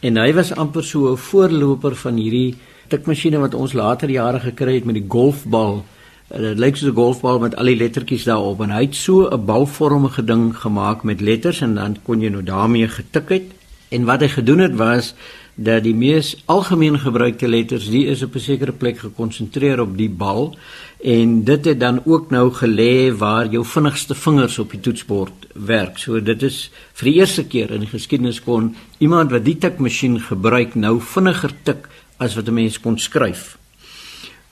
en 0.00 0.16
hy 0.16 0.32
was 0.32 0.54
amper 0.54 0.84
so 0.84 1.12
'n 1.12 1.16
voorloper 1.16 1.96
van 1.96 2.16
hierdie 2.16 2.54
tikmasjiene 2.88 3.38
wat 3.38 3.54
ons 3.54 3.72
later 3.72 4.10
jare 4.10 4.40
gekry 4.40 4.74
het 4.74 4.84
met 4.84 4.94
die 4.94 5.08
golfbal. 5.08 5.84
Dit 6.32 6.58
lyk 6.58 6.76
soos 6.76 6.88
'n 6.90 6.96
golfbal 6.96 7.38
met 7.38 7.56
al 7.56 7.68
die 7.68 7.76
lettertjies 7.76 8.24
daarop 8.24 8.60
en 8.64 8.70
hy 8.70 8.82
het 8.88 8.94
so 8.94 9.28
'n 9.28 9.44
balvormige 9.44 10.24
ding 10.24 10.56
gemaak 10.56 11.02
met 11.02 11.20
letters 11.20 11.60
en 11.60 11.74
dan 11.74 11.96
kon 12.02 12.20
jy 12.20 12.30
nou 12.30 12.42
daarmee 12.42 12.88
getik 12.88 13.28
het. 13.28 13.42
En 13.90 14.04
wat 14.04 14.20
hy 14.20 14.28
gedoen 14.28 14.58
het 14.58 14.74
was 14.76 15.14
dat 15.54 15.82
die 15.82 15.94
mees 15.94 16.42
algemeen 16.46 16.98
gebruikte 16.98 17.48
letters 17.48 17.90
die 17.90 18.06
is 18.06 18.22
op 18.22 18.34
'n 18.34 18.38
sekere 18.38 18.72
plek 18.72 18.98
gekonsentreer 18.98 19.80
op 19.80 19.96
die 19.96 20.08
bal 20.08 20.56
en 21.04 21.44
dit 21.44 21.64
het 21.64 21.80
dan 21.80 22.00
ook 22.04 22.30
nou 22.30 22.50
gelê 22.50 23.16
waar 23.16 23.46
jou 23.46 23.64
vinnigste 23.64 24.14
vingers 24.14 24.58
op 24.58 24.70
die 24.70 24.80
toetsbord 24.80 25.46
werk. 25.52 25.98
So 25.98 26.22
dit 26.22 26.42
is 26.42 26.70
vir 26.92 27.04
die 27.04 27.18
eerste 27.18 27.44
keer 27.44 27.70
in 27.70 27.80
die 27.80 27.92
geskiedenis 27.92 28.42
kon 28.42 28.76
iemand 28.98 29.30
wat 29.30 29.44
die 29.44 29.58
tikmasjien 29.58 30.20
gebruik 30.20 30.74
nou 30.74 31.00
vinniger 31.00 31.52
tik 31.62 31.88
as 32.16 32.34
wat 32.34 32.48
'n 32.48 32.54
mens 32.54 32.80
kon 32.80 32.98
skryf. 32.98 33.61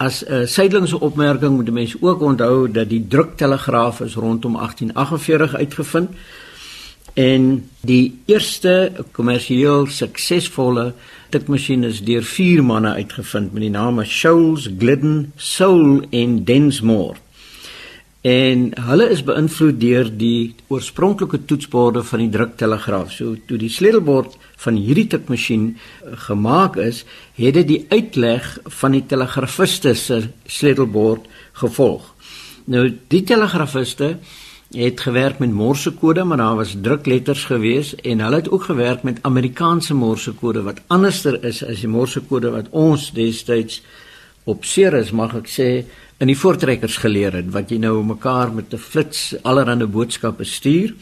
As 0.00 0.24
'n 0.24 0.32
uh, 0.32 0.46
sydelingse 0.46 1.00
opmerking 1.00 1.56
moet 1.56 1.68
'n 1.68 1.72
mens 1.72 1.96
ook 2.00 2.20
onthou 2.20 2.70
dat 2.70 2.88
die 2.88 3.06
druktelegraaf 3.08 4.00
is 4.00 4.14
rondom 4.14 4.56
1848 4.56 5.54
uitgevind 5.54 6.10
En 7.14 7.68
die 7.80 8.20
eerste 8.30 8.92
kommersieel 9.12 9.86
suksesvolle 9.90 10.92
tikmasjien 11.34 11.84
is 11.84 12.02
deur 12.06 12.22
vier 12.22 12.62
manne 12.64 12.92
uitgevind 12.94 13.52
met 13.52 13.64
die 13.66 13.72
name 13.74 14.04
Scholes, 14.06 14.68
Glidden, 14.78 15.32
Soul 15.36 16.04
en 16.10 16.44
Densmore. 16.44 17.18
En 18.20 18.66
hulle 18.76 19.06
is 19.08 19.22
beïnvloed 19.24 19.78
deur 19.80 20.10
die 20.12 20.54
oorspronklike 20.68 21.38
toetsborde 21.48 22.02
van 22.04 22.20
die 22.20 22.32
druktelegraaf. 22.34 23.14
So 23.16 23.38
toe 23.48 23.56
die 23.56 23.72
sleutelbord 23.72 24.36
van 24.60 24.76
hierdie 24.76 25.06
tikmasjien 25.08 25.70
eh, 25.72 26.18
gemaak 26.26 26.76
is, 26.76 27.06
het 27.40 27.56
dit 27.56 27.68
die 27.68 27.80
uitleg 27.88 28.58
van 28.76 28.92
die 28.92 29.06
telegrafiste 29.08 29.94
se 29.96 30.20
sleutelbord 30.44 31.24
gevolg. 31.62 32.12
Nou 32.68 32.90
die 33.08 33.22
telegrafiste 33.24 34.18
het 34.76 35.00
gewerk 35.00 35.40
met 35.40 35.50
morsekode, 35.50 36.24
maar 36.24 36.38
daar 36.38 36.60
was 36.60 36.76
drukletters 36.82 37.46
gewees 37.48 37.94
en 38.04 38.20
hulle 38.20 38.36
het 38.36 38.50
ook 38.50 38.68
gewerk 38.68 39.02
met 39.02 39.18
Amerikaanse 39.22 39.94
morsekode 39.94 40.62
wat 40.62 40.84
anderster 40.86 41.40
is 41.44 41.64
as 41.64 41.80
die 41.80 41.90
morsekode 41.90 42.52
wat 42.52 42.68
ons 42.70 43.08
destyds 43.16 43.80
op 44.44 44.64
Ceres 44.64 45.10
mag 45.10 45.34
ek 45.40 45.50
sê 45.50 45.70
in 46.20 46.28
die 46.28 46.38
voortrekkers 46.38 46.98
geleer 47.00 47.32
het 47.32 47.48
wat 47.54 47.70
jy 47.72 47.78
nou 47.80 48.02
mekaar 48.04 48.52
met 48.52 48.74
'n 48.74 48.78
flits 48.78 49.34
allerlei 49.42 49.86
boodskappe 49.86 50.44
stuur 50.44 50.94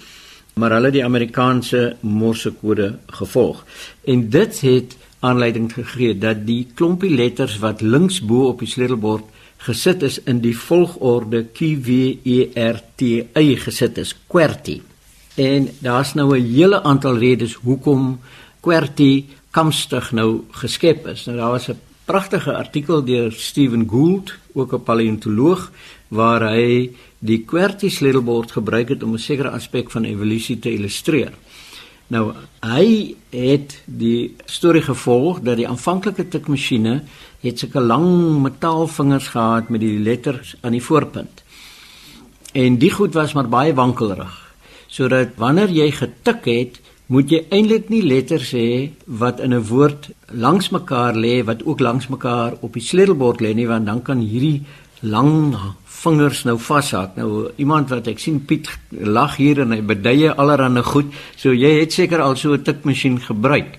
maar 0.54 0.70
hulle 0.70 0.90
die 0.90 1.04
Amerikaanse 1.04 1.96
morsekode 2.00 2.98
gevolg 3.06 3.64
en 4.04 4.30
dit 4.30 4.60
het 4.60 4.96
aanleiding 5.20 5.72
gegee 5.72 6.18
dat 6.18 6.46
die 6.46 6.66
klompie 6.74 7.10
letters 7.10 7.58
wat 7.58 7.80
links 7.80 8.20
bo 8.20 8.48
op 8.48 8.58
die 8.62 8.70
sleutelbord 8.70 9.24
gesit 9.66 10.02
is 10.06 10.20
in 10.30 10.40
die 10.42 10.54
volgorde 10.56 11.42
Q 11.54 11.74
W 11.82 11.90
E 12.22 12.38
R 12.54 12.78
T 12.96 13.02
Y 13.34 13.56
gesit 13.58 13.98
is 13.98 14.14
QWERTY. 14.30 14.80
En 15.34 15.68
daar's 15.82 16.14
nou 16.14 16.36
'n 16.38 16.44
hele 16.44 16.82
aantal 16.82 17.18
redes 17.18 17.54
hoekom 17.54 18.20
QWERTY 18.60 19.24
kamstig 19.50 20.12
nou 20.12 20.44
geskep 20.50 21.06
is. 21.06 21.26
Nou 21.26 21.36
daar 21.36 21.50
was 21.50 21.68
'n 21.68 21.78
pragtige 22.08 22.54
artikel 22.56 23.02
deur 23.04 23.32
Stephen 23.32 23.84
Gould, 23.88 24.32
ook 24.52 24.72
'n 24.72 24.82
paleontoloog, 24.82 25.70
waar 26.08 26.42
hy 26.50 26.90
die 27.18 27.44
QWERTY 27.44 27.88
sleutelbord 27.90 28.50
gebruik 28.50 28.88
het 28.88 29.02
om 29.02 29.12
'n 29.12 29.18
sekere 29.18 29.50
aspek 29.50 29.90
van 29.90 30.04
evolusie 30.04 30.58
te 30.58 30.72
illustreer. 30.72 31.32
Nou 32.08 32.32
hy 32.64 33.14
het 33.30 33.82
die 33.84 34.34
storie 34.44 34.82
gevolg 34.82 35.40
dat 35.40 35.56
die 35.56 35.68
aanvanklike 35.68 36.28
tikmasjiene 36.28 37.02
het 37.40 37.58
sulke 37.58 37.80
lang 37.80 38.40
metaalvingers 38.42 39.28
gehad 39.28 39.68
met 39.68 39.80
die 39.80 39.98
letters 39.98 40.56
aan 40.60 40.72
die 40.72 40.82
voorpunt. 40.82 41.42
En 42.52 42.78
die 42.78 42.90
goed 42.90 43.14
was 43.14 43.32
maar 43.32 43.48
baie 43.48 43.74
wankelrig. 43.74 44.54
Sodat 44.86 45.36
wanneer 45.36 45.68
jy 45.68 45.90
getik 45.90 46.44
het, 46.44 46.80
moet 47.08 47.30
jy 47.32 47.40
eintlik 47.48 47.88
nie 47.88 48.02
letters 48.04 48.52
hê 48.52 48.90
wat 49.06 49.40
in 49.40 49.54
'n 49.54 49.64
woord 49.64 50.10
langs 50.32 50.68
mekaar 50.70 51.14
lê 51.14 51.44
wat 51.44 51.64
ook 51.64 51.80
langs 51.80 52.08
mekaar 52.08 52.56
op 52.60 52.72
die 52.72 52.82
sleutelbord 52.82 53.40
lê 53.40 53.54
nie, 53.54 53.66
want 53.66 53.86
dan 53.86 54.02
kan 54.02 54.20
hierdie 54.20 54.64
lang 55.00 55.56
vingers 55.84 56.44
nou 56.44 56.58
vashak. 56.58 57.16
Nou 57.16 57.50
iemand 57.56 57.90
wat 57.90 58.06
ek 58.06 58.18
sien 58.18 58.44
Piet 58.44 58.68
lag 58.90 59.36
hier 59.36 59.60
en 59.60 59.72
hy 59.72 59.80
beduie 59.80 60.30
allerhande 60.30 60.82
goed. 60.82 61.06
So 61.36 61.52
jy 61.52 61.80
het 61.80 61.92
seker 61.92 62.20
al 62.20 62.36
so 62.36 62.52
'n 62.52 62.62
tikmasjien 62.62 63.20
gebruik. 63.20 63.78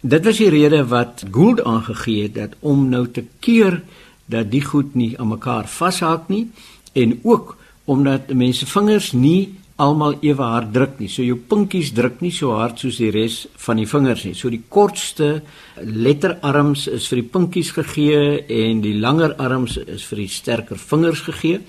Dit 0.00 0.24
was 0.24 0.38
die 0.38 0.50
rede 0.50 0.88
wat 0.88 1.24
Gould 1.30 1.62
aangegee 1.64 2.22
het 2.22 2.34
dat 2.34 2.52
om 2.60 2.88
nou 2.88 3.06
te 3.06 3.24
keer 3.40 3.82
dat 4.26 4.50
die 4.50 4.64
goed 4.64 4.94
nie 4.94 5.18
aan 5.18 5.28
mekaar 5.28 5.68
vashak 5.68 6.28
nie 6.28 6.50
en 6.92 7.20
ook 7.22 7.56
omdat 7.84 8.32
mense 8.34 8.66
vingers 8.66 9.12
nie 9.12 9.54
almal 9.82 10.16
ewe 10.22 10.46
hard 10.46 10.72
druk 10.74 10.98
nie. 11.00 11.08
So 11.10 11.24
jou 11.26 11.38
pinkies 11.48 11.92
druk 11.96 12.20
nie 12.22 12.32
so 12.34 12.54
hard 12.56 12.80
soos 12.82 13.00
die 13.02 13.10
res 13.14 13.42
van 13.64 13.80
die 13.80 13.88
vingers 13.88 14.24
nie. 14.26 14.34
So 14.38 14.50
die 14.52 14.62
kortste 14.70 15.42
letterarms 15.82 16.86
is 16.92 17.08
vir 17.10 17.22
die 17.22 17.30
pinkies 17.34 17.72
gegee 17.76 18.42
en 18.62 18.82
die 18.84 18.94
langer 19.02 19.34
arms 19.42 19.78
is 19.82 20.04
vir 20.08 20.24
die 20.24 20.30
sterker 20.30 20.80
vingers 20.80 21.24
gegee. 21.26 21.62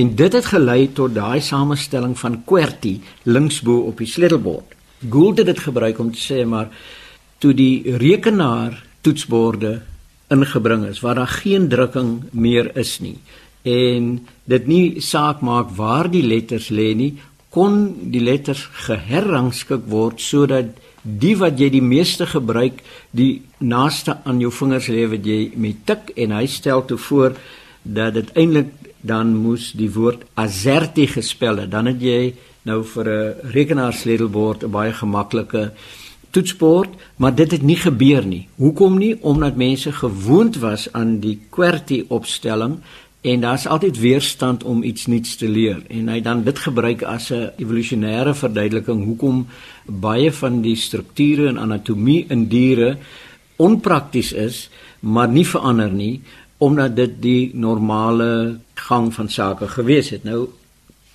En 0.00 0.14
dit 0.16 0.36
het 0.36 0.50
gelei 0.52 0.88
tot 0.96 1.14
daai 1.14 1.40
samestelling 1.44 2.16
van 2.18 2.40
QWERTY 2.46 2.94
linksbo 3.28 3.82
op 3.90 4.00
die 4.00 4.08
sleutelbord. 4.10 4.76
Gould 5.10 5.40
het 5.40 5.48
dit 5.48 5.60
gebruik 5.60 5.98
om 6.00 6.10
te 6.12 6.20
sê 6.20 6.44
maar 6.44 6.70
toe 7.40 7.54
die 7.56 7.96
rekenaar 8.00 8.76
toetsborde 9.04 9.78
ingebring 10.30 10.84
is 10.90 11.00
waar 11.02 11.18
daar 11.18 11.38
geen 11.40 11.68
drukking 11.72 12.10
meer 12.36 12.70
is 12.78 12.98
nie 13.02 13.16
en 13.62 14.26
dit 14.44 14.66
nie 14.66 15.00
saak 15.00 15.40
maak 15.40 15.74
waar 15.76 16.10
die 16.10 16.22
letters 16.22 16.70
lê 16.70 16.94
nie 16.94 17.12
kon 17.50 18.10
die 18.12 18.22
letters 18.22 18.68
geherrangskik 18.86 19.88
word 19.90 20.20
sodat 20.22 20.76
die 21.02 21.34
wat 21.40 21.58
jy 21.58 21.70
die 21.72 21.84
meeste 21.84 22.26
gebruik 22.28 22.82
die 23.16 23.42
naaste 23.58 24.18
aan 24.24 24.40
jou 24.40 24.52
vingers 24.52 24.88
lê 24.92 25.06
wat 25.10 25.26
jy 25.26 25.40
met 25.56 25.84
tik 25.86 26.12
en 26.16 26.36
hy 26.36 26.46
stel 26.46 26.84
toe 26.86 26.98
voor 26.98 27.34
dat 27.82 28.14
dit 28.14 28.30
eintlik 28.36 28.72
dan 29.00 29.32
moes 29.36 29.70
die 29.72 29.88
woord 29.92 30.26
azerti 30.36 31.06
gespel 31.08 31.62
het. 31.62 31.70
Dan 31.72 31.88
het 31.88 32.02
jy 32.02 32.34
nou 32.68 32.84
vir 32.84 33.06
'n 33.08 33.34
rekenaarsleutelbord 33.52 34.64
'n 34.64 34.70
baie 34.70 34.92
gemaklike 34.92 35.72
toetsbord 36.30 36.90
maar 37.16 37.34
dit 37.34 37.50
het 37.50 37.62
nie 37.62 37.76
gebeur 37.76 38.24
nie. 38.26 38.48
Hoekom 38.56 38.98
nie? 38.98 39.16
Omdat 39.22 39.56
mense 39.56 39.92
gewoond 39.92 40.56
was 40.56 40.92
aan 40.92 41.18
die 41.20 41.38
QWERTY 41.50 42.04
opstelling 42.08 42.78
en 43.20 43.40
daar's 43.40 43.66
altyd 43.66 43.98
weerstand 43.98 44.64
om 44.64 44.82
iets 44.82 45.06
nuuts 45.06 45.36
te 45.36 45.48
leer. 45.48 45.82
En 45.88 46.08
hy 46.08 46.20
dan 46.20 46.42
dit 46.44 46.58
gebruik 46.58 47.02
as 47.02 47.30
'n 47.30 47.52
evolusionêre 47.56 48.34
verduideliking 48.34 49.04
hoekom 49.04 49.46
baie 49.84 50.32
van 50.32 50.60
die 50.60 50.76
strukture 50.76 51.48
en 51.48 51.58
anatomie 51.58 52.24
in 52.28 52.48
diere 52.48 52.96
onprakties 53.56 54.32
is 54.32 54.70
maar 55.00 55.28
nie 55.28 55.46
verander 55.46 55.92
nie 55.92 56.20
omdat 56.58 56.96
dit 56.96 57.22
die 57.22 57.50
normale 57.54 58.58
gang 58.74 59.14
van 59.14 59.28
sake 59.28 59.68
gewees 59.68 60.10
het. 60.10 60.24
Nou 60.24 60.48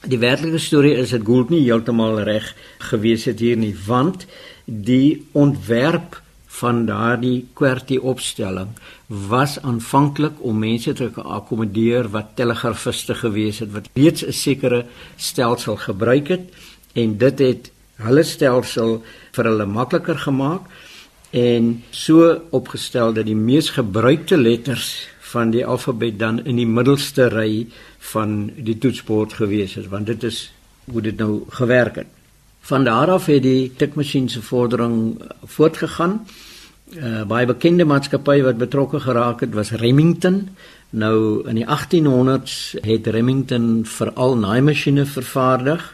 die 0.01 0.17
werklike 0.17 0.57
storie 0.57 0.93
is 0.93 1.09
dit 1.09 1.25
Gould 1.25 1.49
nie 1.49 1.63
heeltemal 1.65 2.19
reg 2.25 2.55
gewees 2.77 3.25
het 3.25 3.39
hier 3.39 3.57
nie 3.57 3.75
want 3.85 4.25
die 4.65 5.25
ontwerp 5.31 6.21
van 6.59 6.85
daardie 6.87 7.45
QWERTY 7.57 7.97
opstelling 7.97 8.71
was 9.29 9.57
aanvanklik 9.61 10.39
om 10.39 10.59
mense 10.63 10.93
te 10.93 11.09
akkommodeer 11.15 12.09
wat 12.13 12.35
telegrafiste 12.39 13.15
gewees 13.21 13.59
het 13.63 13.71
wat 13.75 13.89
reeds 13.93 14.25
'n 14.25 14.31
sekere 14.31 14.85
stelsel 15.15 15.75
gebruik 15.87 16.27
het 16.27 16.45
en 16.93 17.17
dit 17.17 17.39
het 17.39 17.71
hulle 18.07 18.23
stelsel 18.23 19.03
vir 19.35 19.45
hulle 19.45 19.65
makliker 19.65 20.17
gemaak 20.27 20.63
en 21.31 21.83
so 21.91 22.41
opgestel 22.51 23.13
dat 23.13 23.25
die 23.25 23.35
mees 23.35 23.69
gebruikte 23.69 24.37
letters 24.37 25.07
van 25.19 25.51
die 25.51 25.65
alfabet 25.65 26.19
dan 26.19 26.45
in 26.45 26.55
die 26.55 26.67
middelste 26.67 27.27
ry 27.27 27.67
van 28.13 28.51
die 28.55 28.77
toetsbord 28.77 29.33
gewees 29.33 29.75
het 29.75 29.89
want 29.91 30.07
dit 30.07 30.23
is 30.23 30.51
hoe 30.91 31.01
dit 31.01 31.17
nou 31.17 31.43
gewerk 31.49 31.95
het. 31.95 32.14
Van 32.65 32.83
daar 32.83 33.11
af 33.13 33.25
het 33.29 33.43
die 33.45 33.71
tikmasjien 33.77 34.29
se 34.29 34.41
vordering 34.41 35.21
voortgegaan 35.45 36.19
uh, 36.93 37.23
baie 37.27 37.45
bekende 37.49 37.85
maatskappy 37.85 38.39
wat 38.45 38.57
betrokke 38.61 38.99
geraak 38.99 39.41
het 39.45 39.53
was 39.53 39.71
Remington. 39.71 40.47
Nou 40.89 41.43
in 41.49 41.59
die 41.59 41.65
1800s 41.65 42.75
het 42.85 43.07
Remington 43.07 43.85
veral 43.85 44.37
naaimasjiene 44.37 45.05
vervaardig 45.05 45.91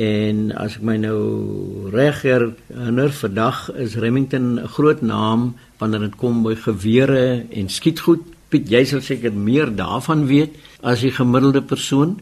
en 0.00 0.50
as 0.56 0.78
ek 0.78 0.84
my 0.86 0.96
nou 1.02 1.90
reg 1.92 2.22
herinner, 2.24 3.10
vandag 3.12 3.68
is 3.74 3.98
Remington 4.00 4.58
'n 4.58 4.68
groot 4.68 5.02
naam 5.02 5.56
wanneer 5.78 6.00
dit 6.00 6.16
kom 6.16 6.42
by 6.42 6.54
gewere 6.54 7.44
en 7.50 7.68
skietgoed. 7.68 8.22
Piet, 8.48 8.70
jy 8.70 8.84
sal 8.84 9.00
seker 9.00 9.32
meer 9.32 9.74
daarvan 9.76 10.26
weet 10.26 10.56
as 10.82 11.00
die 11.00 11.10
gemiddelde 11.10 11.62
persoon. 11.62 12.20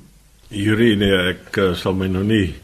Hierdie 0.48 0.96
nee, 0.96 1.12
ek 1.12 1.56
uh, 1.56 1.74
sal 1.74 1.94
my 1.94 2.06
nou 2.06 2.24
nie 2.24 2.54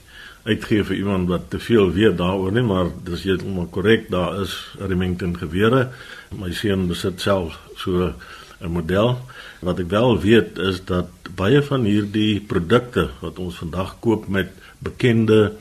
uitgee 0.45 0.85
vir 0.85 0.97
iemand 0.97 1.29
wat 1.29 1.51
te 1.51 1.59
veel 1.59 1.93
weet 1.93 2.19
daaroor 2.21 2.53
nie, 2.53 2.65
maar 2.65 2.91
dis 3.05 3.25
heeltemal 3.25 3.69
korrek, 3.73 4.11
daar 4.13 4.41
is 4.43 4.55
Remington 4.79 5.37
gewere. 5.39 5.89
My 6.37 6.53
seun 6.53 6.87
besit 6.89 7.21
self 7.21 7.59
so 7.77 8.13
'n 8.61 8.71
model. 8.71 9.19
Wat 9.61 9.79
ek 9.79 9.89
wel 9.89 10.21
weet 10.21 10.59
is 10.59 10.85
dat 10.85 11.09
baie 11.35 11.63
van 11.63 11.85
hierdie 11.85 12.41
produkte 12.41 13.11
wat 13.21 13.39
ons 13.39 13.57
vandag 13.57 13.97
koop 14.01 14.29
met 14.29 14.53
bekende 14.79 15.53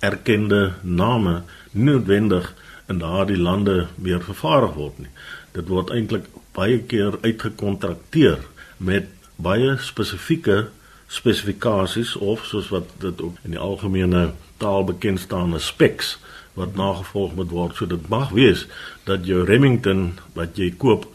erkende 0.00 0.72
name 0.82 1.42
nie 1.42 1.56
noodwendig 1.72 2.54
in 2.88 2.98
daardie 2.98 3.38
lande 3.38 3.86
meer 3.94 4.22
vervaardig 4.24 4.74
word 4.74 4.98
nie. 4.98 5.12
Dit 5.52 5.68
word 5.68 5.92
eintlik 5.92 6.28
baie 6.56 6.80
keer 6.90 7.18
uitgekontrakteer 7.22 8.40
met 8.76 9.10
baie 9.36 9.76
spesifieke 9.82 10.68
spesifikasies 11.08 12.16
of 12.16 12.44
soos 12.44 12.68
wat 12.68 12.88
dit 13.00 13.20
ook 13.22 13.36
in 13.42 13.56
die 13.56 13.60
algemene 13.60 14.32
taal 14.60 14.84
bekend 14.84 15.20
staan 15.20 15.54
as 15.56 15.66
specs 15.66 16.16
wat 16.58 16.74
nagevolg 16.76 17.34
moet 17.34 17.50
word. 17.54 17.76
So 17.76 17.86
dit 17.86 18.08
mag 18.08 18.32
wees 18.36 18.66
dat 19.08 19.26
jou 19.26 19.44
Remington 19.46 20.18
wat 20.36 20.58
jy 20.58 20.72
koop 20.76 21.06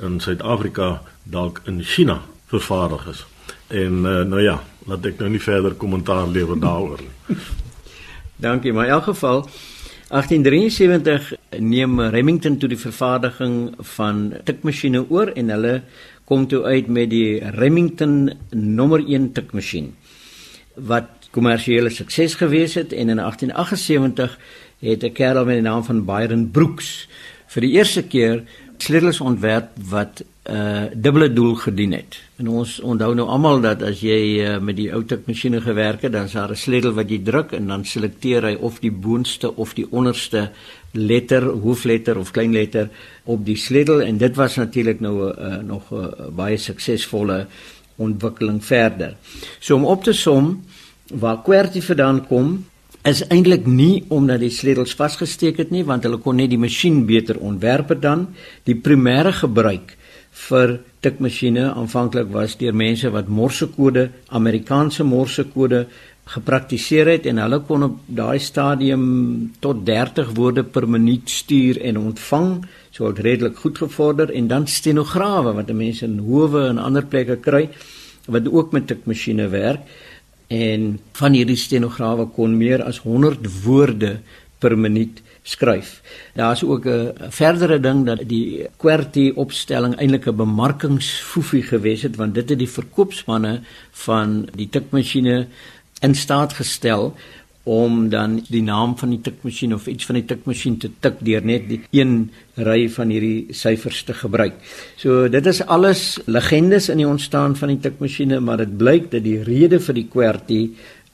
in 0.00 0.20
Suid-Afrika 0.20 1.02
dalk 1.22 1.60
in 1.66 1.82
China 1.82 2.22
vervaardig 2.46 3.06
is. 3.12 3.26
En 3.72 4.04
uh, 4.06 4.22
nou 4.28 4.40
ja, 4.42 4.60
laat 4.86 5.06
ek 5.06 5.20
nou 5.20 5.30
nie 5.32 5.42
verder 5.42 5.76
kommentaar 5.78 6.28
lewer 6.30 6.58
daaroor 6.60 7.02
nie. 7.02 7.36
Dankie, 8.42 8.72
maar 8.72 8.88
in 8.88 8.96
elk 8.96 9.10
geval 9.10 9.44
1873 10.12 11.32
neem 11.58 12.00
Remington 12.00 12.58
toe 12.58 12.68
die 12.68 12.80
vervaardiging 12.80 13.54
van 13.96 14.32
tikmasjiene 14.44 15.06
oor 15.08 15.30
en 15.32 15.52
hulle 15.54 15.76
kom 16.24 16.46
toe 16.48 16.62
uit 16.64 16.86
met 16.86 17.10
die 17.10 17.38
Remington 17.58 18.30
nommer 18.50 19.02
1 19.02 19.32
tikmasjien 19.32 19.92
wat 20.74 21.28
kommersiële 21.32 21.90
sukses 21.90 22.36
gewees 22.40 22.74
het 22.74 22.92
en 22.92 23.12
in 23.12 23.20
1878 23.20 24.38
het 24.80 25.04
'n 25.04 25.12
kerel 25.12 25.44
met 25.44 25.54
die 25.54 25.68
naam 25.68 25.84
van 25.84 26.04
Byron 26.04 26.50
Brooks 26.50 27.08
vir 27.46 27.60
die 27.60 27.72
eerste 27.72 28.02
keer 28.02 28.44
sleutels 28.82 29.20
ontwerp 29.20 29.70
wat 29.90 30.22
'n 30.22 30.54
uh, 30.54 30.84
dubbele 30.94 31.32
doel 31.32 31.54
gedien 31.54 31.92
het. 31.92 32.18
En 32.36 32.48
ons 32.48 32.80
onthou 32.80 33.14
nou 33.14 33.28
almal 33.28 33.60
dat 33.60 33.82
as 33.82 34.00
jy 34.00 34.42
uh, 34.42 34.58
met 34.58 34.76
die 34.76 34.90
ou 34.92 35.04
tikmasjiene 35.04 35.60
gewerk 35.60 36.02
het, 36.02 36.12
dan 36.12 36.24
is 36.24 36.32
daar 36.32 36.50
'n 36.50 36.56
sleutel 36.56 36.92
wat 36.92 37.10
jy 37.10 37.20
druk 37.22 37.52
en 37.52 37.66
dan 37.66 37.84
selekteer 37.84 38.42
hy 38.42 38.54
of 38.54 38.80
die 38.80 38.90
boonste 38.90 39.54
of 39.56 39.74
die 39.74 39.86
onderste 39.90 40.50
letter, 40.92 41.42
hoofletter 41.42 42.18
of 42.18 42.30
kleinletter 42.30 42.90
op 43.24 43.44
die 43.46 43.56
sleutel 43.56 44.02
en 44.02 44.18
dit 44.18 44.36
was 44.36 44.56
natuurlik 44.56 45.00
nou 45.00 45.30
uh, 45.30 45.56
nog 45.56 45.90
'n 45.90 45.94
uh, 45.94 46.28
baie 46.34 46.56
suksesvolle 46.56 47.46
ontwikkeling 47.96 48.64
verder. 48.64 49.16
So 49.58 49.74
om 49.76 49.84
op 49.84 50.04
te 50.04 50.12
som 50.12 50.64
waar 51.12 51.42
QWERTY 51.42 51.80
vandaan 51.80 52.26
kom, 52.26 52.64
is 53.08 53.24
eintlik 53.34 53.66
nie 53.66 54.04
omdat 54.14 54.44
die 54.44 54.52
sleutels 54.54 54.94
vasgesteek 54.94 55.58
het 55.58 55.72
nie, 55.74 55.82
want 55.86 56.06
hulle 56.06 56.20
kon 56.22 56.38
net 56.38 56.52
die 56.52 56.60
masjien 56.60 57.02
beter 57.06 57.40
ontwerp 57.42 57.90
het 57.94 58.02
dan. 58.04 58.28
Die 58.68 58.78
primêre 58.78 59.32
gebruik 59.34 59.96
vir 60.46 60.78
tikmasjiene 61.02 61.72
aanvanklik 61.74 62.30
was 62.32 62.54
deur 62.60 62.74
mense 62.74 63.10
wat 63.12 63.28
morsekode, 63.28 64.08
Amerikaanse 64.30 65.04
morsekode 65.04 65.86
gepraktiseer 66.32 67.10
het 67.10 67.26
en 67.26 67.40
hulle 67.42 67.58
kon 67.66 67.82
op 67.88 67.96
daai 68.06 68.38
stadium 68.40 69.02
tot 69.60 69.82
30 69.84 70.30
woorde 70.38 70.62
per 70.62 70.86
minuut 70.86 71.26
stuur 71.28 71.80
en 71.82 71.98
ontvang, 71.98 72.52
so 72.94 73.10
het 73.10 73.18
redelik 73.26 73.58
goed 73.58 73.82
gevorder. 73.82 74.30
En 74.30 74.46
dan 74.46 74.68
stenograwe 74.70 75.56
wat 75.58 75.74
mense 75.74 76.06
in 76.06 76.20
howe 76.22 76.68
en 76.68 76.78
ander 76.78 77.02
plekke 77.02 77.40
kry 77.42 77.66
wat 78.30 78.46
ook 78.46 78.72
met 78.72 78.86
tikmasjiene 78.86 79.48
werk 79.50 79.82
en 80.52 81.00
van 81.16 81.36
hierdie 81.36 81.56
stenograwe 81.56 82.26
kon 82.36 82.56
meer 82.60 82.82
as 82.84 83.00
100 83.06 83.46
woorde 83.64 84.18
per 84.60 84.76
minuut 84.78 85.22
skryf. 85.42 86.00
Daar's 86.38 86.62
ook 86.62 86.86
'n 86.86 87.12
verdere 87.30 87.80
ding 87.80 88.06
dat 88.06 88.20
die 88.28 88.68
QWERTY 88.76 89.32
opstelling 89.34 89.94
eintlik 89.96 90.26
'n 90.26 90.36
bemarkingsfoefie 90.36 91.62
gewees 91.62 92.02
het 92.02 92.16
want 92.16 92.34
dit 92.34 92.48
het 92.48 92.58
die 92.58 92.74
verkoopsmanne 92.78 93.60
van 93.90 94.48
die 94.54 94.68
tikmasjiene 94.68 95.46
in 96.00 96.14
staat 96.14 96.52
gestel 96.52 97.14
om 97.64 98.08
dan 98.10 98.40
die 98.50 98.62
naam 98.62 98.96
van 98.98 99.12
die 99.14 99.20
tikmasjien 99.22 99.74
of 99.74 99.86
iets 99.86 100.06
van 100.08 100.18
die 100.18 100.24
tikmasjien 100.26 100.78
te 100.82 100.90
tik 101.00 101.20
deur 101.22 101.44
net 101.46 101.68
die 101.68 101.80
een 101.94 102.30
ry 102.58 102.88
van 102.90 103.12
hierdie 103.14 103.54
syfers 103.54 104.02
te 104.08 104.16
gebruik. 104.18 104.56
So 104.98 105.28
dit 105.30 105.46
is 105.46 105.62
alles 105.62 106.18
legendes 106.26 106.88
in 106.90 106.98
die 106.98 107.08
ontstaan 107.08 107.54
van 107.56 107.74
die 107.74 107.78
tikmasjiene, 107.84 108.40
maar 108.40 108.64
dit 108.64 108.74
blyk 108.78 109.10
dat 109.14 109.22
die 109.22 109.38
rede 109.46 109.78
vir 109.80 109.98
die 110.00 110.08
QWERTY 110.10 110.62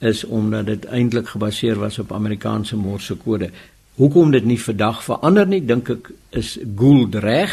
is 0.09 0.23
omdat 0.25 0.65
dit 0.65 0.87
eintlik 0.89 1.27
gebaseer 1.35 1.77
was 1.79 1.99
op 1.99 2.13
Amerikaanse 2.15 2.79
morsekode. 2.79 3.51
Hoekom 3.99 4.31
dit 4.31 4.45
nie 4.47 4.59
vandag 4.59 5.03
verander 5.03 5.47
nie, 5.47 5.61
dink 5.61 5.89
ek 5.91 6.09
is 6.39 6.55
Gould 6.79 7.17
reg, 7.19 7.51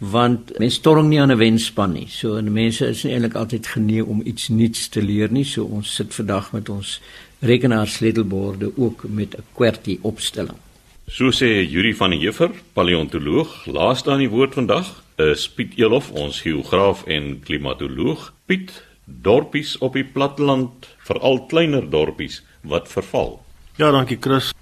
want 0.00 0.54
mense 0.58 0.78
storm 0.80 1.08
nie 1.08 1.20
aan 1.20 1.30
'n 1.30 1.38
wenspan 1.38 1.92
nie. 1.92 2.08
So 2.08 2.36
en 2.36 2.52
mense 2.52 2.86
is 2.86 3.04
nie 3.04 3.12
eintlik 3.12 3.34
altyd 3.34 3.66
genee 3.66 4.04
om 4.04 4.22
iets 4.24 4.48
nuuts 4.48 4.88
te 4.88 5.02
leer 5.02 5.30
nie. 5.30 5.44
So 5.44 5.64
ons 5.64 5.94
sit 5.94 6.14
vandag 6.14 6.52
met 6.52 6.68
ons 6.68 7.00
rekenaarsleutelborde 7.40 8.72
ook 8.76 9.04
met 9.08 9.36
'n 9.36 9.44
QWERTY 9.54 9.98
opstelling. 10.02 10.58
So 11.06 11.30
sê 11.30 11.66
Yuri 11.66 11.94
van 11.94 12.10
der 12.10 12.18
Heever, 12.18 12.50
paleontoloog, 12.72 13.66
laaste 13.66 14.10
aan 14.10 14.18
die 14.18 14.30
woord 14.30 14.54
vandag 14.54 15.02
is 15.16 15.48
Piet 15.48 15.72
Elof, 15.78 16.10
ons 16.10 16.40
geograaf 16.40 17.04
en 17.06 17.40
klimatoloog. 17.44 18.32
Piet, 18.46 18.70
dorpies 19.04 19.78
op 19.78 19.92
die 19.92 20.04
platteland, 20.04 20.86
veral 20.98 21.46
kleiner 21.46 21.90
dorpies 21.90 22.42
wat 22.62 22.88
verval. 22.88 23.42
Ja, 23.76 23.90
dankie 23.90 24.18
Chris. 24.20 24.52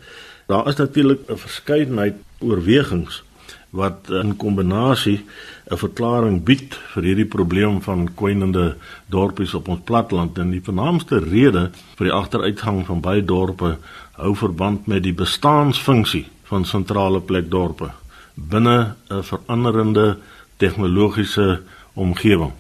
Daar 0.47 0.69
is 0.69 0.77
natuurlik 0.77 1.21
'n 1.29 1.37
verskeidenheid 1.37 2.15
oorwegings 2.39 3.23
wat 3.71 4.09
in 4.11 4.37
kombinasie 4.37 5.25
'n 5.71 5.77
verklaring 5.77 6.45
bied 6.45 6.75
vir 6.95 7.03
hierdie 7.03 7.29
probleem 7.29 7.83
van 7.83 8.09
kwynende 8.15 8.77
dorpies 9.07 9.55
op 9.55 9.69
ons 9.69 9.85
platteland 9.85 10.39
en 10.39 10.51
die 10.51 10.65
vernaamste 10.65 11.19
rede 11.19 11.71
vir 11.97 12.07
die 12.07 12.17
agteruitgang 12.17 12.87
van 12.87 13.01
baie 13.01 13.25
dorpe 13.25 13.77
hou 14.13 14.35
verband 14.35 14.87
met 14.87 15.03
die 15.03 15.13
bestaansfunksie 15.13 16.27
van 16.45 16.65
sentrale 16.65 17.21
plekdorpe 17.21 17.91
binne 18.35 18.95
'n 19.11 19.23
veranderende 19.23 20.17
tegnologiese 20.57 21.61
omgewing. 21.95 22.53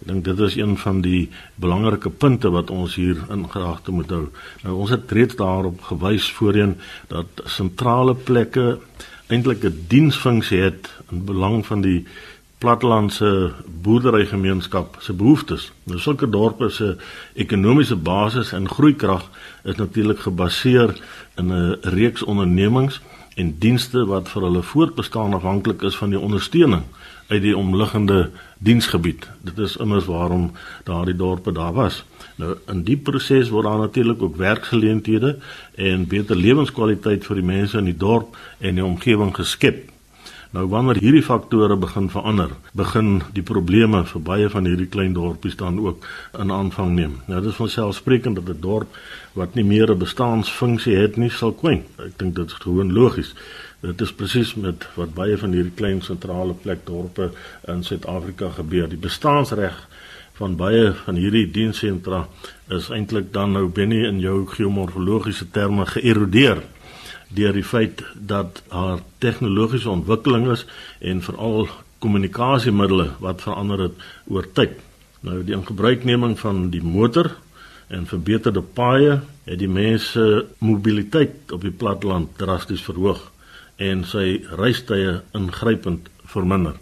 Ek 0.00 0.06
dink 0.08 0.24
dit 0.24 0.38
is 0.40 0.56
een 0.56 0.76
van 0.76 1.00
die 1.00 1.28
belangrike 1.60 2.10
punte 2.10 2.50
wat 2.50 2.70
ons 2.70 2.94
hier 2.94 3.18
in 3.30 3.44
gedagte 3.50 3.92
moet 3.92 4.10
hou. 4.10 4.28
Nou 4.62 4.74
ons 4.76 4.90
het 4.90 5.12
reeds 5.12 5.36
daarop 5.36 5.80
gewys 5.80 6.30
voorheen 6.32 6.78
dat 7.08 7.26
sentrale 7.44 8.14
plekke 8.14 8.78
eintlik 9.30 9.64
'n 9.64 9.84
diensfunksie 9.88 10.60
het 10.60 10.90
in 11.10 11.24
belang 11.24 11.66
van 11.66 11.80
die 11.80 12.06
plattelandse 12.58 13.52
boerderygemeenskap 13.82 14.96
se 14.98 15.12
behoeftes. 15.12 15.72
Nou 15.84 15.98
sulke 15.98 16.28
dorpe 16.28 16.68
se 16.68 16.96
ekonomiese 17.34 17.96
basis 17.96 18.52
en 18.52 18.68
groeikrag 18.68 19.30
is 19.64 19.76
natuurlik 19.76 20.18
gebaseer 20.18 21.00
in 21.36 21.52
'n 21.52 21.78
reeks 21.80 22.22
ondernemings 22.22 23.00
en 23.34 23.58
dienste 23.58 24.04
wat 24.04 24.28
vir 24.28 24.42
hulle 24.42 24.62
voortbestaan 24.62 25.34
afhanklik 25.34 25.82
is 25.82 25.96
van 25.96 26.10
die 26.10 26.18
ondersteuning 26.18 26.82
uit 27.30 27.42
die 27.42 27.56
omliggende 27.56 28.30
diensgebied. 28.58 29.28
Dit 29.46 29.58
is 29.58 29.76
immers 29.76 30.08
waarom 30.10 30.50
daardie 30.84 31.16
dorpe 31.16 31.52
daar 31.52 31.72
was. 31.72 32.02
Nou 32.36 32.56
in 32.72 32.82
die 32.82 32.96
proses 32.96 33.52
word 33.54 33.68
daar 33.68 33.78
natuurlik 33.78 34.22
ook 34.22 34.36
werksgeleenthede 34.36 35.36
en 35.74 36.06
beter 36.10 36.36
lewenskwaliteit 36.36 37.24
vir 37.24 37.38
die 37.38 37.46
mense 37.46 37.78
in 37.78 37.86
die 37.92 37.96
dorp 37.96 38.36
en 38.58 38.80
die 38.80 38.84
omgewing 38.84 39.34
geskep. 39.36 39.89
Nou 40.50 40.64
wanneer 40.66 40.98
hierdie 40.98 41.22
faktore 41.22 41.76
begin 41.78 42.08
verander, 42.10 42.50
begin 42.74 43.20
die 43.36 43.44
probleme 43.46 44.00
vir 44.10 44.22
baie 44.26 44.48
van 44.50 44.64
hierdie 44.66 44.88
klein 44.90 45.12
dorpies 45.14 45.54
dan 45.60 45.76
ook 45.78 46.06
in 46.42 46.50
aanvang 46.50 46.90
neem. 46.96 47.12
Nou 47.30 47.38
dit 47.38 47.52
is 47.52 47.60
vanselfsprekend 47.60 48.40
dat 48.40 48.48
'n 48.50 48.60
dorp 48.60 48.96
wat 49.38 49.54
nie 49.54 49.64
meer 49.64 49.92
'n 49.94 49.98
bestaansfunksie 49.98 50.96
het 50.96 51.16
nie, 51.16 51.30
sal 51.30 51.52
kwyn. 51.52 51.84
Ek 51.98 52.18
dink 52.18 52.34
dit 52.34 52.46
is 52.46 52.62
gewoon 52.66 52.92
logies. 52.92 53.34
Dit 53.80 54.00
is 54.00 54.12
presies 54.12 54.54
met 54.54 54.88
wat 54.94 55.14
baie 55.14 55.38
van 55.38 55.52
hierdie 55.52 55.74
klein 55.74 56.02
sentrale 56.02 56.54
plekdorpe 56.54 57.30
in 57.66 57.84
Suid-Afrika 57.84 58.48
gebeur. 58.48 58.88
Die 58.88 58.98
bestaansreg 58.98 59.88
van 60.32 60.56
baie 60.56 60.92
van 61.04 61.14
hierdie 61.14 61.50
dienssentra 61.50 62.28
is 62.68 62.90
eintlik 62.90 63.32
dan 63.32 63.52
nou 63.52 63.68
binne 63.68 64.06
in 64.06 64.20
jou 64.20 64.46
geomorfologiese 64.46 65.50
terme 65.50 65.86
geërodeer 65.86 66.62
deur 67.34 67.52
die 67.52 67.64
feit 67.66 68.02
dat 68.14 68.62
haar 68.68 69.02
tegnologiese 69.18 69.90
ontwikkeling 69.90 70.48
is 70.50 70.66
en 70.98 71.22
veral 71.22 71.68
kommunikasiemiddels 71.98 73.18
wat 73.20 73.42
verander 73.44 73.86
het 73.88 74.06
oor 74.26 74.46
tyd. 74.52 74.78
Nou 75.20 75.42
die 75.44 75.54
ingebruikneming 75.54 76.38
van 76.40 76.68
die 76.72 76.82
motor 76.82 77.30
en 77.90 78.06
verbeterde 78.06 78.62
paaie 78.62 79.20
het 79.44 79.58
die 79.60 79.68
mense 79.68 80.46
mobiliteit 80.58 81.52
op 81.52 81.64
die 81.66 81.74
platteland 81.74 82.36
drasties 82.38 82.84
verhoog 82.86 83.26
en 83.80 84.04
sy 84.08 84.40
reistye 84.60 85.20
ingrypend 85.36 86.08
verminder. 86.30 86.76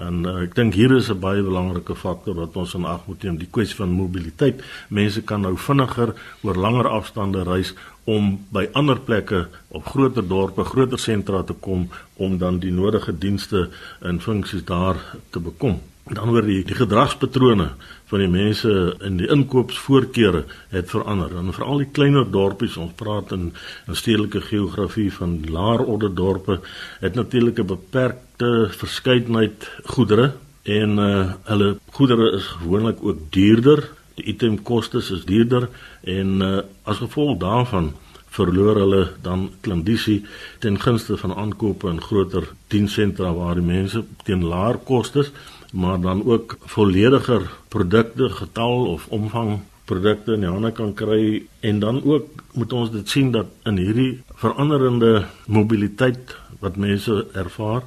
En 0.00 0.22
uh, 0.24 0.36
ek 0.44 0.54
dink 0.54 0.76
hier 0.78 0.92
is 0.96 1.10
'n 1.10 1.18
baie 1.20 1.42
belangrike 1.42 1.94
faktor 1.94 2.34
wat 2.34 2.56
ons 2.56 2.74
in 2.74 2.84
ag 2.84 3.06
moet 3.06 3.22
neem, 3.22 3.38
die 3.38 3.50
kwessie 3.50 3.76
van 3.76 3.90
mobiliteit. 3.90 4.62
Mense 4.88 5.22
kan 5.22 5.40
nou 5.40 5.56
vinniger 5.56 6.14
oor 6.42 6.54
langer 6.54 6.88
afstande 6.88 7.42
reis 7.42 7.74
om 8.10 8.32
by 8.54 8.66
ander 8.78 8.98
plekke 9.06 9.44
op 9.68 9.86
groter 9.92 10.26
dorpe, 10.26 10.64
groter 10.64 10.98
sentra 10.98 11.42
te 11.46 11.54
kom 11.66 11.88
om 12.16 12.38
dan 12.40 12.58
die 12.62 12.72
nodige 12.74 13.14
dienste 13.14 13.68
en 14.00 14.20
funksies 14.20 14.66
daar 14.68 14.98
te 15.30 15.42
bekom. 15.42 15.78
Dan 16.10 16.32
oor 16.32 16.42
die, 16.42 16.62
die 16.66 16.74
gedragspatrone 16.74 17.68
van 18.10 18.22
die 18.22 18.30
mense 18.30 18.70
in 19.06 19.20
die 19.20 19.28
inkoopsvoorkeure 19.30 20.42
het 20.72 20.90
verander. 20.90 21.36
En 21.38 21.52
veral 21.54 21.84
die 21.84 21.90
kleiner 21.94 22.26
dorpies, 22.26 22.78
ons 22.80 22.96
praat 22.98 23.30
in, 23.36 23.52
in 23.86 23.98
stedelike 23.98 24.42
geografie 24.48 25.10
van 25.14 25.38
laer 25.46 25.84
orde 25.84 26.10
dorpe, 26.10 26.58
het 27.04 27.14
natuurlik 27.14 27.60
'n 27.62 27.70
beperkte 27.76 28.70
verskeidenheid 28.74 29.70
goedere 29.94 30.32
en 30.62 30.98
uh, 30.98 31.32
hulle 31.44 31.78
goedere 31.92 32.32
is 32.36 32.46
gewoonlik 32.58 32.98
ook 33.02 33.30
duurder. 33.30 33.88
Die 34.20 34.34
itemkostes 34.34 35.08
is 35.14 35.24
duurder 35.24 35.70
en 36.04 36.40
uh, 36.44 36.48
as 36.84 37.00
gevolg 37.00 37.38
daarvan 37.40 37.94
verloor 38.30 38.76
hulle 38.78 39.00
dan 39.24 39.46
klandisie 39.64 40.18
ten 40.60 40.76
gunste 40.80 41.16
van 41.16 41.32
aankope 41.34 41.88
in 41.88 42.02
groter 42.04 42.50
dienssentra 42.68 43.32
waar 43.34 43.56
die 43.56 43.64
mense 43.64 44.04
teen 44.28 44.44
laer 44.44 44.76
kostes 44.84 45.32
maar 45.72 46.00
dan 46.04 46.20
ook 46.26 46.58
vollediger 46.74 47.48
produkte 47.72 48.28
getal 48.28 48.86
of 48.92 49.08
omvang 49.08 49.60
produkte 49.88 50.36
in 50.36 50.44
die 50.44 50.50
hande 50.50 50.70
kan 50.74 50.92
kry. 50.94 51.42
En 51.66 51.80
dan 51.82 52.02
ook 52.04 52.44
moet 52.52 52.72
ons 52.72 52.92
dit 52.92 53.08
sien 53.08 53.30
dat 53.34 53.50
in 53.64 53.78
hierdie 53.80 54.22
veranderende 54.42 55.24
mobiliteit 55.46 56.36
wat 56.60 56.76
mense 56.76 57.24
ervaar 57.32 57.82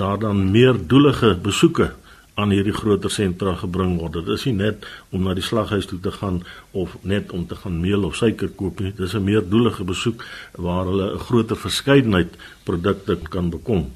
daar 0.00 0.18
dan 0.18 0.50
meer 0.50 0.76
doelige 0.88 1.36
besoeke 1.42 1.92
aan 2.40 2.54
hierdie 2.54 2.74
groter 2.74 3.12
sentra 3.12 3.54
gebring 3.60 3.98
word. 4.00 4.18
Dit 4.18 4.28
is 4.34 4.46
nie 4.48 4.56
net 4.58 4.86
om 5.10 5.22
na 5.26 5.34
die 5.36 5.44
slaghuis 5.44 5.86
toe 5.90 6.00
te 6.00 6.12
gaan 6.14 6.42
of 6.72 6.96
net 7.02 7.32
om 7.36 7.46
te 7.46 7.58
gaan 7.62 7.80
meel 7.80 8.06
of 8.08 8.16
suiker 8.16 8.50
koop 8.56 8.80
nie. 8.80 8.92
Dit 8.92 9.06
is 9.08 9.14
'n 9.14 9.24
meer 9.24 9.44
doelige 9.48 9.84
besoek 9.84 10.24
waar 10.56 10.84
hulle 10.84 11.14
'n 11.14 11.24
groter 11.28 11.56
verskeidenheid 11.56 12.36
produkte 12.64 13.18
kan 13.28 13.50
bekom. 13.50 13.90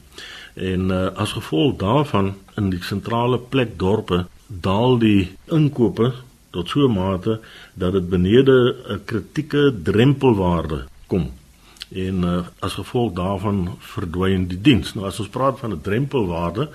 En 0.54 0.90
uh, 0.90 1.06
as 1.14 1.32
gevolg 1.32 1.76
daarvan 1.76 2.34
in 2.56 2.70
die 2.70 2.82
sentrale 2.82 3.38
plek 3.38 3.78
dorpe 3.78 4.26
daal 4.46 4.98
die 4.98 5.34
inkope 5.50 6.12
tot 6.50 6.68
so 6.68 6.86
'n 6.86 6.92
mate 6.92 7.40
dat 7.74 7.92
dit 7.92 8.08
benede 8.08 8.76
'n 8.88 9.04
kritieke 9.04 9.74
drempelwaarde 9.82 10.84
kom. 11.06 11.32
En 11.90 12.16
uh, 12.24 12.46
as 12.58 12.74
gevolg 12.74 13.12
daarvan 13.12 13.76
verdwyn 13.78 14.46
die 14.46 14.60
diens. 14.60 14.94
Nou 14.94 15.06
as 15.06 15.20
ons 15.20 15.28
praat 15.28 15.58
van 15.58 15.72
'n 15.72 15.80
drempelwaarde, 15.80 16.68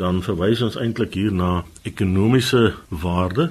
dan 0.00 0.22
verwys 0.24 0.62
ons 0.64 0.78
eintlik 0.80 1.14
hier 1.18 1.32
na 1.32 1.64
ekonomiese 1.88 2.74
waarde 2.88 3.50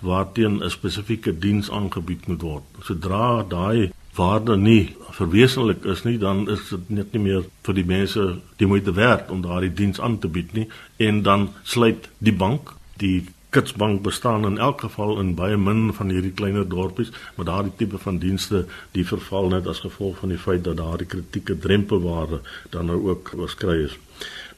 waarteen 0.00 0.62
'n 0.64 0.70
spesifieke 0.70 1.38
diens 1.38 1.70
aangebied 1.70 2.26
moet 2.26 2.42
word. 2.42 2.64
Sodra 2.82 3.44
daai 3.48 3.92
waarde 4.14 4.56
nie 4.56 4.96
verwesenlik 5.10 5.84
is 5.84 6.02
nie, 6.02 6.18
dan 6.18 6.48
is 6.48 6.68
dit 6.68 6.88
net 6.88 7.12
nie 7.12 7.22
meer 7.22 7.44
vir 7.66 7.74
die 7.74 7.84
mense 7.84 8.40
die 8.56 8.66
moeite 8.66 8.92
werd 8.92 9.30
om 9.30 9.42
daardie 9.42 9.72
diens 9.72 10.00
aan 10.00 10.18
te 10.18 10.28
bied 10.28 10.52
nie 10.52 10.68
en 10.96 11.22
dan 11.22 11.48
sluit 11.62 12.08
die 12.18 12.32
bank, 12.32 12.74
die 12.96 13.28
Kitsbank 13.50 14.02
bestaan 14.02 14.44
in 14.46 14.58
elk 14.58 14.80
geval 14.80 15.16
in 15.20 15.34
baie 15.34 15.56
min 15.58 15.88
van 15.94 16.10
hierdie 16.14 16.34
kleiner 16.38 16.68
dorpies, 16.68 17.10
maar 17.34 17.48
daardie 17.48 17.72
tipe 17.76 17.98
van 17.98 18.20
dienste 18.22 18.60
die 18.94 19.04
verval 19.06 19.50
net 19.50 19.66
as 19.66 19.82
gevolg 19.82 20.20
van 20.22 20.30
die 20.30 20.38
feit 20.38 20.62
dat 20.64 20.78
daardie 20.78 21.08
kritieke 21.10 21.58
drempelwaarde 21.58 22.40
dan 22.70 22.86
nou 22.86 23.00
ook 23.08 23.32
oorskry 23.36 23.82
is. 23.88 23.96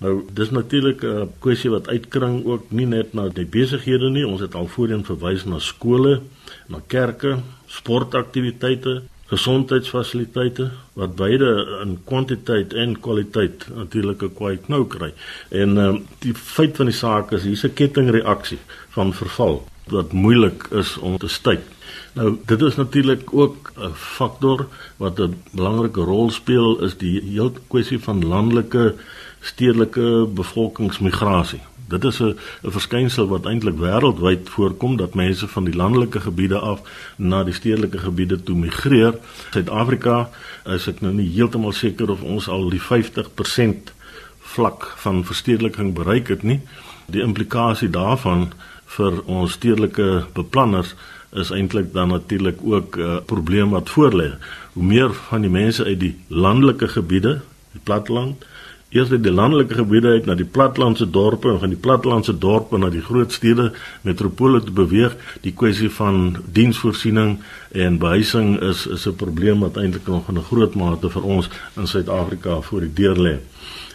Nou 0.03 0.15
dis 0.35 0.51
natuurlik 0.51 1.03
'n 1.05 1.31
kwessie 1.39 1.71
wat 1.71 1.89
uitkring 1.89 2.45
ook 2.45 2.71
nie 2.71 2.87
net 2.87 3.13
na 3.13 3.29
die 3.29 3.47
besighede 3.47 4.11
nie, 4.11 4.27
ons 4.27 4.41
het 4.41 4.55
al 4.55 4.67
voorheen 4.67 5.05
verwys 5.05 5.45
na 5.45 5.59
skole, 5.59 6.21
na 6.67 6.81
kerke, 6.87 7.39
sportaktiwiteite, 7.67 9.03
gesondheidsfasiliteite 9.33 10.71
wat 10.93 11.15
beide 11.17 11.51
in 11.85 11.99
kwantiteit 12.05 12.73
en 12.73 13.01
kwaliteit 13.01 13.67
natuurlik 13.75 14.23
'n 14.23 14.35
kwai 14.35 14.57
knou 14.67 14.87
kry. 14.87 15.13
En 15.51 15.77
uh, 15.77 15.95
die 16.19 16.35
feit 16.35 16.77
van 16.77 16.87
die 16.87 16.95
saak 16.95 17.33
is 17.33 17.45
hier's 17.45 17.65
'n 17.65 17.75
kettingreaksie 17.75 18.59
van 18.89 19.15
verval 19.15 19.65
wat 19.89 20.13
moeilik 20.13 20.67
is 20.71 20.99
om 20.99 21.19
te 21.19 21.29
staak. 21.29 21.65
Nou 22.13 22.37
dit 22.47 22.63
is 22.63 22.77
natuurlik 22.77 23.33
ook 23.33 23.73
'n 23.77 23.95
faktor 23.95 24.67
wat 24.97 25.21
'n 25.21 25.43
belangrike 25.53 26.01
rol 26.01 26.31
speel 26.31 26.81
is 26.81 26.97
die 26.97 27.21
hele 27.21 27.53
kwessie 27.69 27.99
van 27.99 28.27
landelike 28.27 28.95
stedelike 29.43 30.29
bevolkingsmigrasie. 30.35 31.61
Dit 31.89 32.05
is 32.05 32.21
'n 32.21 32.37
'n 32.63 32.71
verskynsel 32.71 33.29
wat 33.29 33.47
eintlik 33.47 33.79
wêreldwyd 33.79 34.49
voorkom 34.49 34.97
dat 34.97 35.15
mense 35.15 35.49
van 35.49 35.65
die 35.65 35.75
landelike 35.75 36.21
gebiede 36.21 36.59
af 36.59 36.81
na 37.17 37.45
die 37.45 37.55
stedelike 37.55 37.99
gebiede 37.99 38.43
toe 38.43 38.57
migreer. 38.57 39.15
Suid-Afrika 39.51 40.31
is 40.65 40.87
ek 40.87 41.01
nou 41.01 41.13
nie 41.13 41.29
heeltemal 41.35 41.73
seker 41.73 42.11
of 42.11 42.23
ons 42.23 42.49
al 42.49 42.71
die 42.71 42.81
50% 42.81 43.93
vlak 44.39 44.93
van 44.97 45.25
verstedeliking 45.25 45.95
bereik 45.95 46.29
het 46.29 46.43
nie. 46.43 46.61
Die 47.07 47.23
implikasie 47.23 47.91
daarvan 47.91 48.53
vir 48.87 49.23
ons 49.27 49.53
stedelike 49.53 50.25
beplanners 50.33 50.95
is 51.33 51.51
eintlik 51.51 51.93
dan 51.93 52.09
natuurlik 52.09 52.59
ook 52.65 52.97
'n 52.97 53.01
uh, 53.01 53.17
probleem 53.27 53.71
wat 53.71 53.91
voorlê. 53.91 54.31
Hoe 54.73 54.85
meer 54.85 55.15
van 55.15 55.41
die 55.41 55.51
mense 55.51 55.85
uit 55.85 56.01
die 56.01 56.17
landelike 56.29 56.89
gebiede, 56.89 57.41
die 57.73 57.81
platteland, 57.85 58.45
eers 58.93 59.11
uit 59.11 59.23
die 59.25 59.33
landelike 59.33 59.75
gebiede 59.75 60.09
uit 60.17 60.27
na 60.29 60.35
die 60.37 60.49
plattelandse 60.57 61.07
dorpe 61.11 61.49
en 61.49 61.61
van 61.63 61.73
die 61.73 61.81
plattelandse 61.81 62.35
dorpe 62.39 62.79
na 62.79 62.91
die 62.93 63.05
groot 63.05 63.33
stede 63.33 63.71
metropole 64.03 64.61
te 64.63 64.73
beweeg. 64.73 65.17
Die 65.41 65.55
kwessie 65.57 65.91
van 65.91 66.37
diensvoorsiening 66.53 67.39
en 67.73 67.99
behuising 67.99 68.59
is 68.61 68.87
is 68.87 69.07
'n 69.07 69.17
probleem 69.17 69.61
wat 69.61 69.77
eintlik 69.77 70.07
nog 70.07 70.29
in 70.29 70.39
'n 70.39 70.49
groot 70.51 70.75
mate 70.75 71.11
vir 71.11 71.23
ons 71.23 71.49
in 71.77 71.87
Suid-Afrika 71.87 72.61
voor 72.61 72.81
die 72.81 72.93
deur 72.95 73.17
lê. 73.17 73.37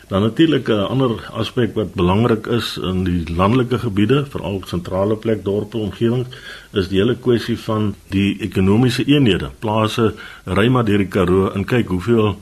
Dan 0.07 0.21
natuurlik 0.21 0.69
'n 0.69 0.87
ander 0.87 1.29
aspek 1.33 1.73
wat 1.75 1.93
belangrik 1.93 2.47
is 2.47 2.77
in 2.77 3.03
die 3.03 3.35
landelike 3.35 3.79
gebiede 3.79 4.25
veral 4.25 4.61
sentrale 4.65 5.15
plek 5.15 5.43
dorpe 5.43 5.77
omgewings 5.77 6.27
is 6.71 6.87
die 6.87 6.99
hele 6.99 7.15
kwessie 7.15 7.59
van 7.59 7.95
die 8.09 8.39
ekonomiese 8.39 9.05
eenhede. 9.05 9.49
Plase 9.59 10.13
ry 10.43 10.67
maar 10.67 10.85
deur 10.85 10.97
die 10.97 11.07
Karoo 11.07 11.49
en 11.49 11.65
kyk 11.65 11.87
hoeveel 11.87 12.37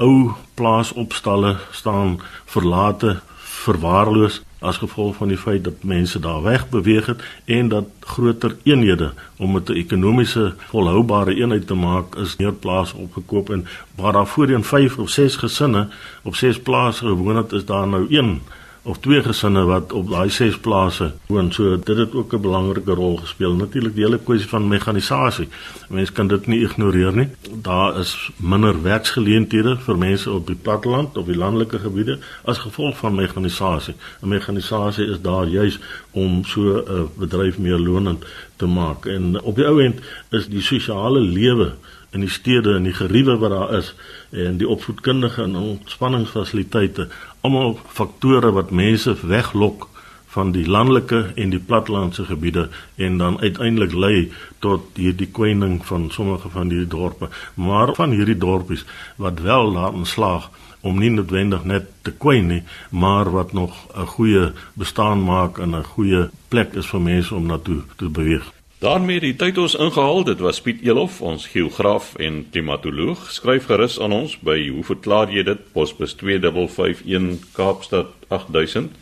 ou 0.00 0.32
plaasopstalle 0.54 1.56
staan 1.70 2.20
verlate, 2.44 3.18
verwaarloos 3.64 4.40
as 4.60 4.78
gevolg 4.80 5.16
van 5.16 5.28
die 5.32 5.38
feit 5.40 5.64
dat 5.64 5.84
mense 5.88 6.20
daar 6.20 6.42
weg 6.42 6.68
beweeg 6.68 7.06
het 7.06 7.22
en 7.44 7.68
dat 7.68 7.88
groter 8.00 8.56
eenhede 8.62 9.12
om 9.36 9.52
met 9.52 9.68
'n 9.68 9.80
ekonomiese 9.82 10.54
volhoubare 10.72 11.34
eenheid 11.34 11.66
te 11.66 11.74
maak 11.74 12.16
is 12.16 12.36
meer 12.36 12.52
plaas 12.52 12.92
opgekoop 12.92 13.50
en 13.50 13.66
waar 13.94 14.12
daar 14.12 14.26
voorheen 14.26 14.64
5 14.64 14.98
of 14.98 15.08
6 15.08 15.36
gesinne 15.36 15.88
op 16.22 16.34
6 16.34 16.60
plase 16.60 17.06
gewoon 17.06 17.36
het 17.36 17.52
is 17.52 17.64
daar 17.64 17.88
nou 17.88 18.06
1 18.08 18.40
of 18.82 18.98
twee 18.98 19.22
gesinne 19.22 19.64
wat 19.68 19.92
op 19.92 20.08
daai 20.10 20.30
ses 20.32 20.56
plase 20.58 21.10
woon. 21.28 21.52
So 21.52 21.76
dit 21.76 21.96
het 21.96 22.14
ook 22.14 22.32
'n 22.32 22.40
belangrike 22.40 22.94
rol 22.94 23.16
gespeel. 23.16 23.54
Natuurlik 23.54 23.94
die 23.94 24.04
hele 24.04 24.18
kwessie 24.18 24.48
van 24.48 24.68
mekanisasie. 24.68 25.48
Mense 25.88 26.12
kan 26.12 26.28
dit 26.28 26.46
nie 26.46 26.60
ignoreer 26.60 27.12
nie. 27.12 27.28
Daar 27.62 27.98
is 27.98 28.30
minder 28.36 28.82
werksgeleenthede 28.82 29.76
vir 29.76 29.98
mense 29.98 30.30
op 30.30 30.46
die 30.46 30.56
platteland 30.62 31.16
of 31.16 31.26
die 31.26 31.36
landelike 31.36 31.78
gebiede 31.78 32.18
as 32.44 32.58
gevolg 32.58 32.96
van 32.96 33.14
mekanisasie. 33.14 33.94
En 34.20 34.28
mekanisasie 34.28 35.06
is 35.06 35.20
daar 35.20 35.46
juis 35.46 35.78
om 36.10 36.44
so 36.44 36.60
'n 36.60 36.84
uh, 36.88 37.02
bedryf 37.18 37.58
meer 37.58 37.78
lonend 37.78 38.24
te 38.56 38.66
maak. 38.66 39.06
En 39.06 39.42
op 39.42 39.56
die 39.56 39.66
ou 39.66 39.82
end 39.82 40.00
is 40.30 40.48
die 40.48 40.62
sosiale 40.62 41.20
lewe 41.20 41.72
in 42.10 42.20
die 42.20 42.30
stede 42.30 42.74
en 42.74 42.88
die 42.88 42.96
geriewe 42.96 43.36
wat 43.38 43.50
daar 43.50 43.74
is 43.78 43.94
en 44.30 44.58
die 44.58 44.68
opvoedkundige 44.68 45.42
en 45.42 45.56
ontspanningsfasiliteite 45.56 47.08
almal 47.40 47.78
faktore 47.86 48.52
wat 48.52 48.70
mense 48.70 49.14
weglok 49.22 49.88
van 50.30 50.52
die 50.54 50.66
landelike 50.66 51.32
en 51.34 51.50
die 51.50 51.62
plattelandse 51.70 52.24
gebiede 52.24 52.68
en 52.96 53.18
dan 53.18 53.40
uiteindelik 53.40 53.92
lei 53.92 54.18
tot 54.58 54.94
hierdie 54.94 55.26
kwyning 55.26 55.80
van 55.86 56.06
sommige 56.14 56.48
van 56.48 56.70
hierdie 56.70 56.90
dorpe. 56.90 57.28
Maar 57.54 57.94
van 57.94 58.14
hierdie 58.14 58.38
dorpies 58.38 58.84
wat 59.16 59.42
wel 59.42 59.72
daarin 59.74 60.06
slaag 60.06 60.50
om 60.80 60.98
nie 60.98 61.10
noodwendig 61.10 61.64
net 61.64 61.90
te 62.06 62.14
kwyn 62.24 62.46
nie 62.52 62.62
maar 62.90 63.32
wat 63.34 63.52
nog 63.52 63.74
'n 63.94 64.06
goeie 64.14 64.52
bestaan 64.74 65.24
maak 65.24 65.58
en 65.58 65.76
'n 65.76 65.84
goeie 65.84 66.30
plek 66.48 66.74
is 66.74 66.86
vir 66.86 67.00
mense 67.00 67.34
om 67.34 67.46
na 67.46 67.58
toe 67.58 67.82
te 67.96 68.08
beweeg 68.08 68.59
daarmee 68.80 69.20
die 69.20 69.36
tyd 69.36 69.58
ons 69.60 69.76
ingehaal. 69.76 70.24
Dit 70.24 70.40
was 70.44 70.60
Piet 70.64 70.80
Elof, 70.82 71.20
ons 71.20 71.46
geograaf 71.52 72.14
en 72.16 72.48
klimatoloog. 72.50 73.32
Skryf 73.32 73.64
gerus 73.70 74.00
aan 74.00 74.12
ons 74.16 74.38
by 74.44 74.68
hoe 74.68 74.84
verklaar 74.84 75.30
jy 75.32 75.42
dit? 75.46 75.72
Posbus 75.72 76.14
2551 76.20 77.38
Kaapstad 77.56 78.06
8000 78.28 78.92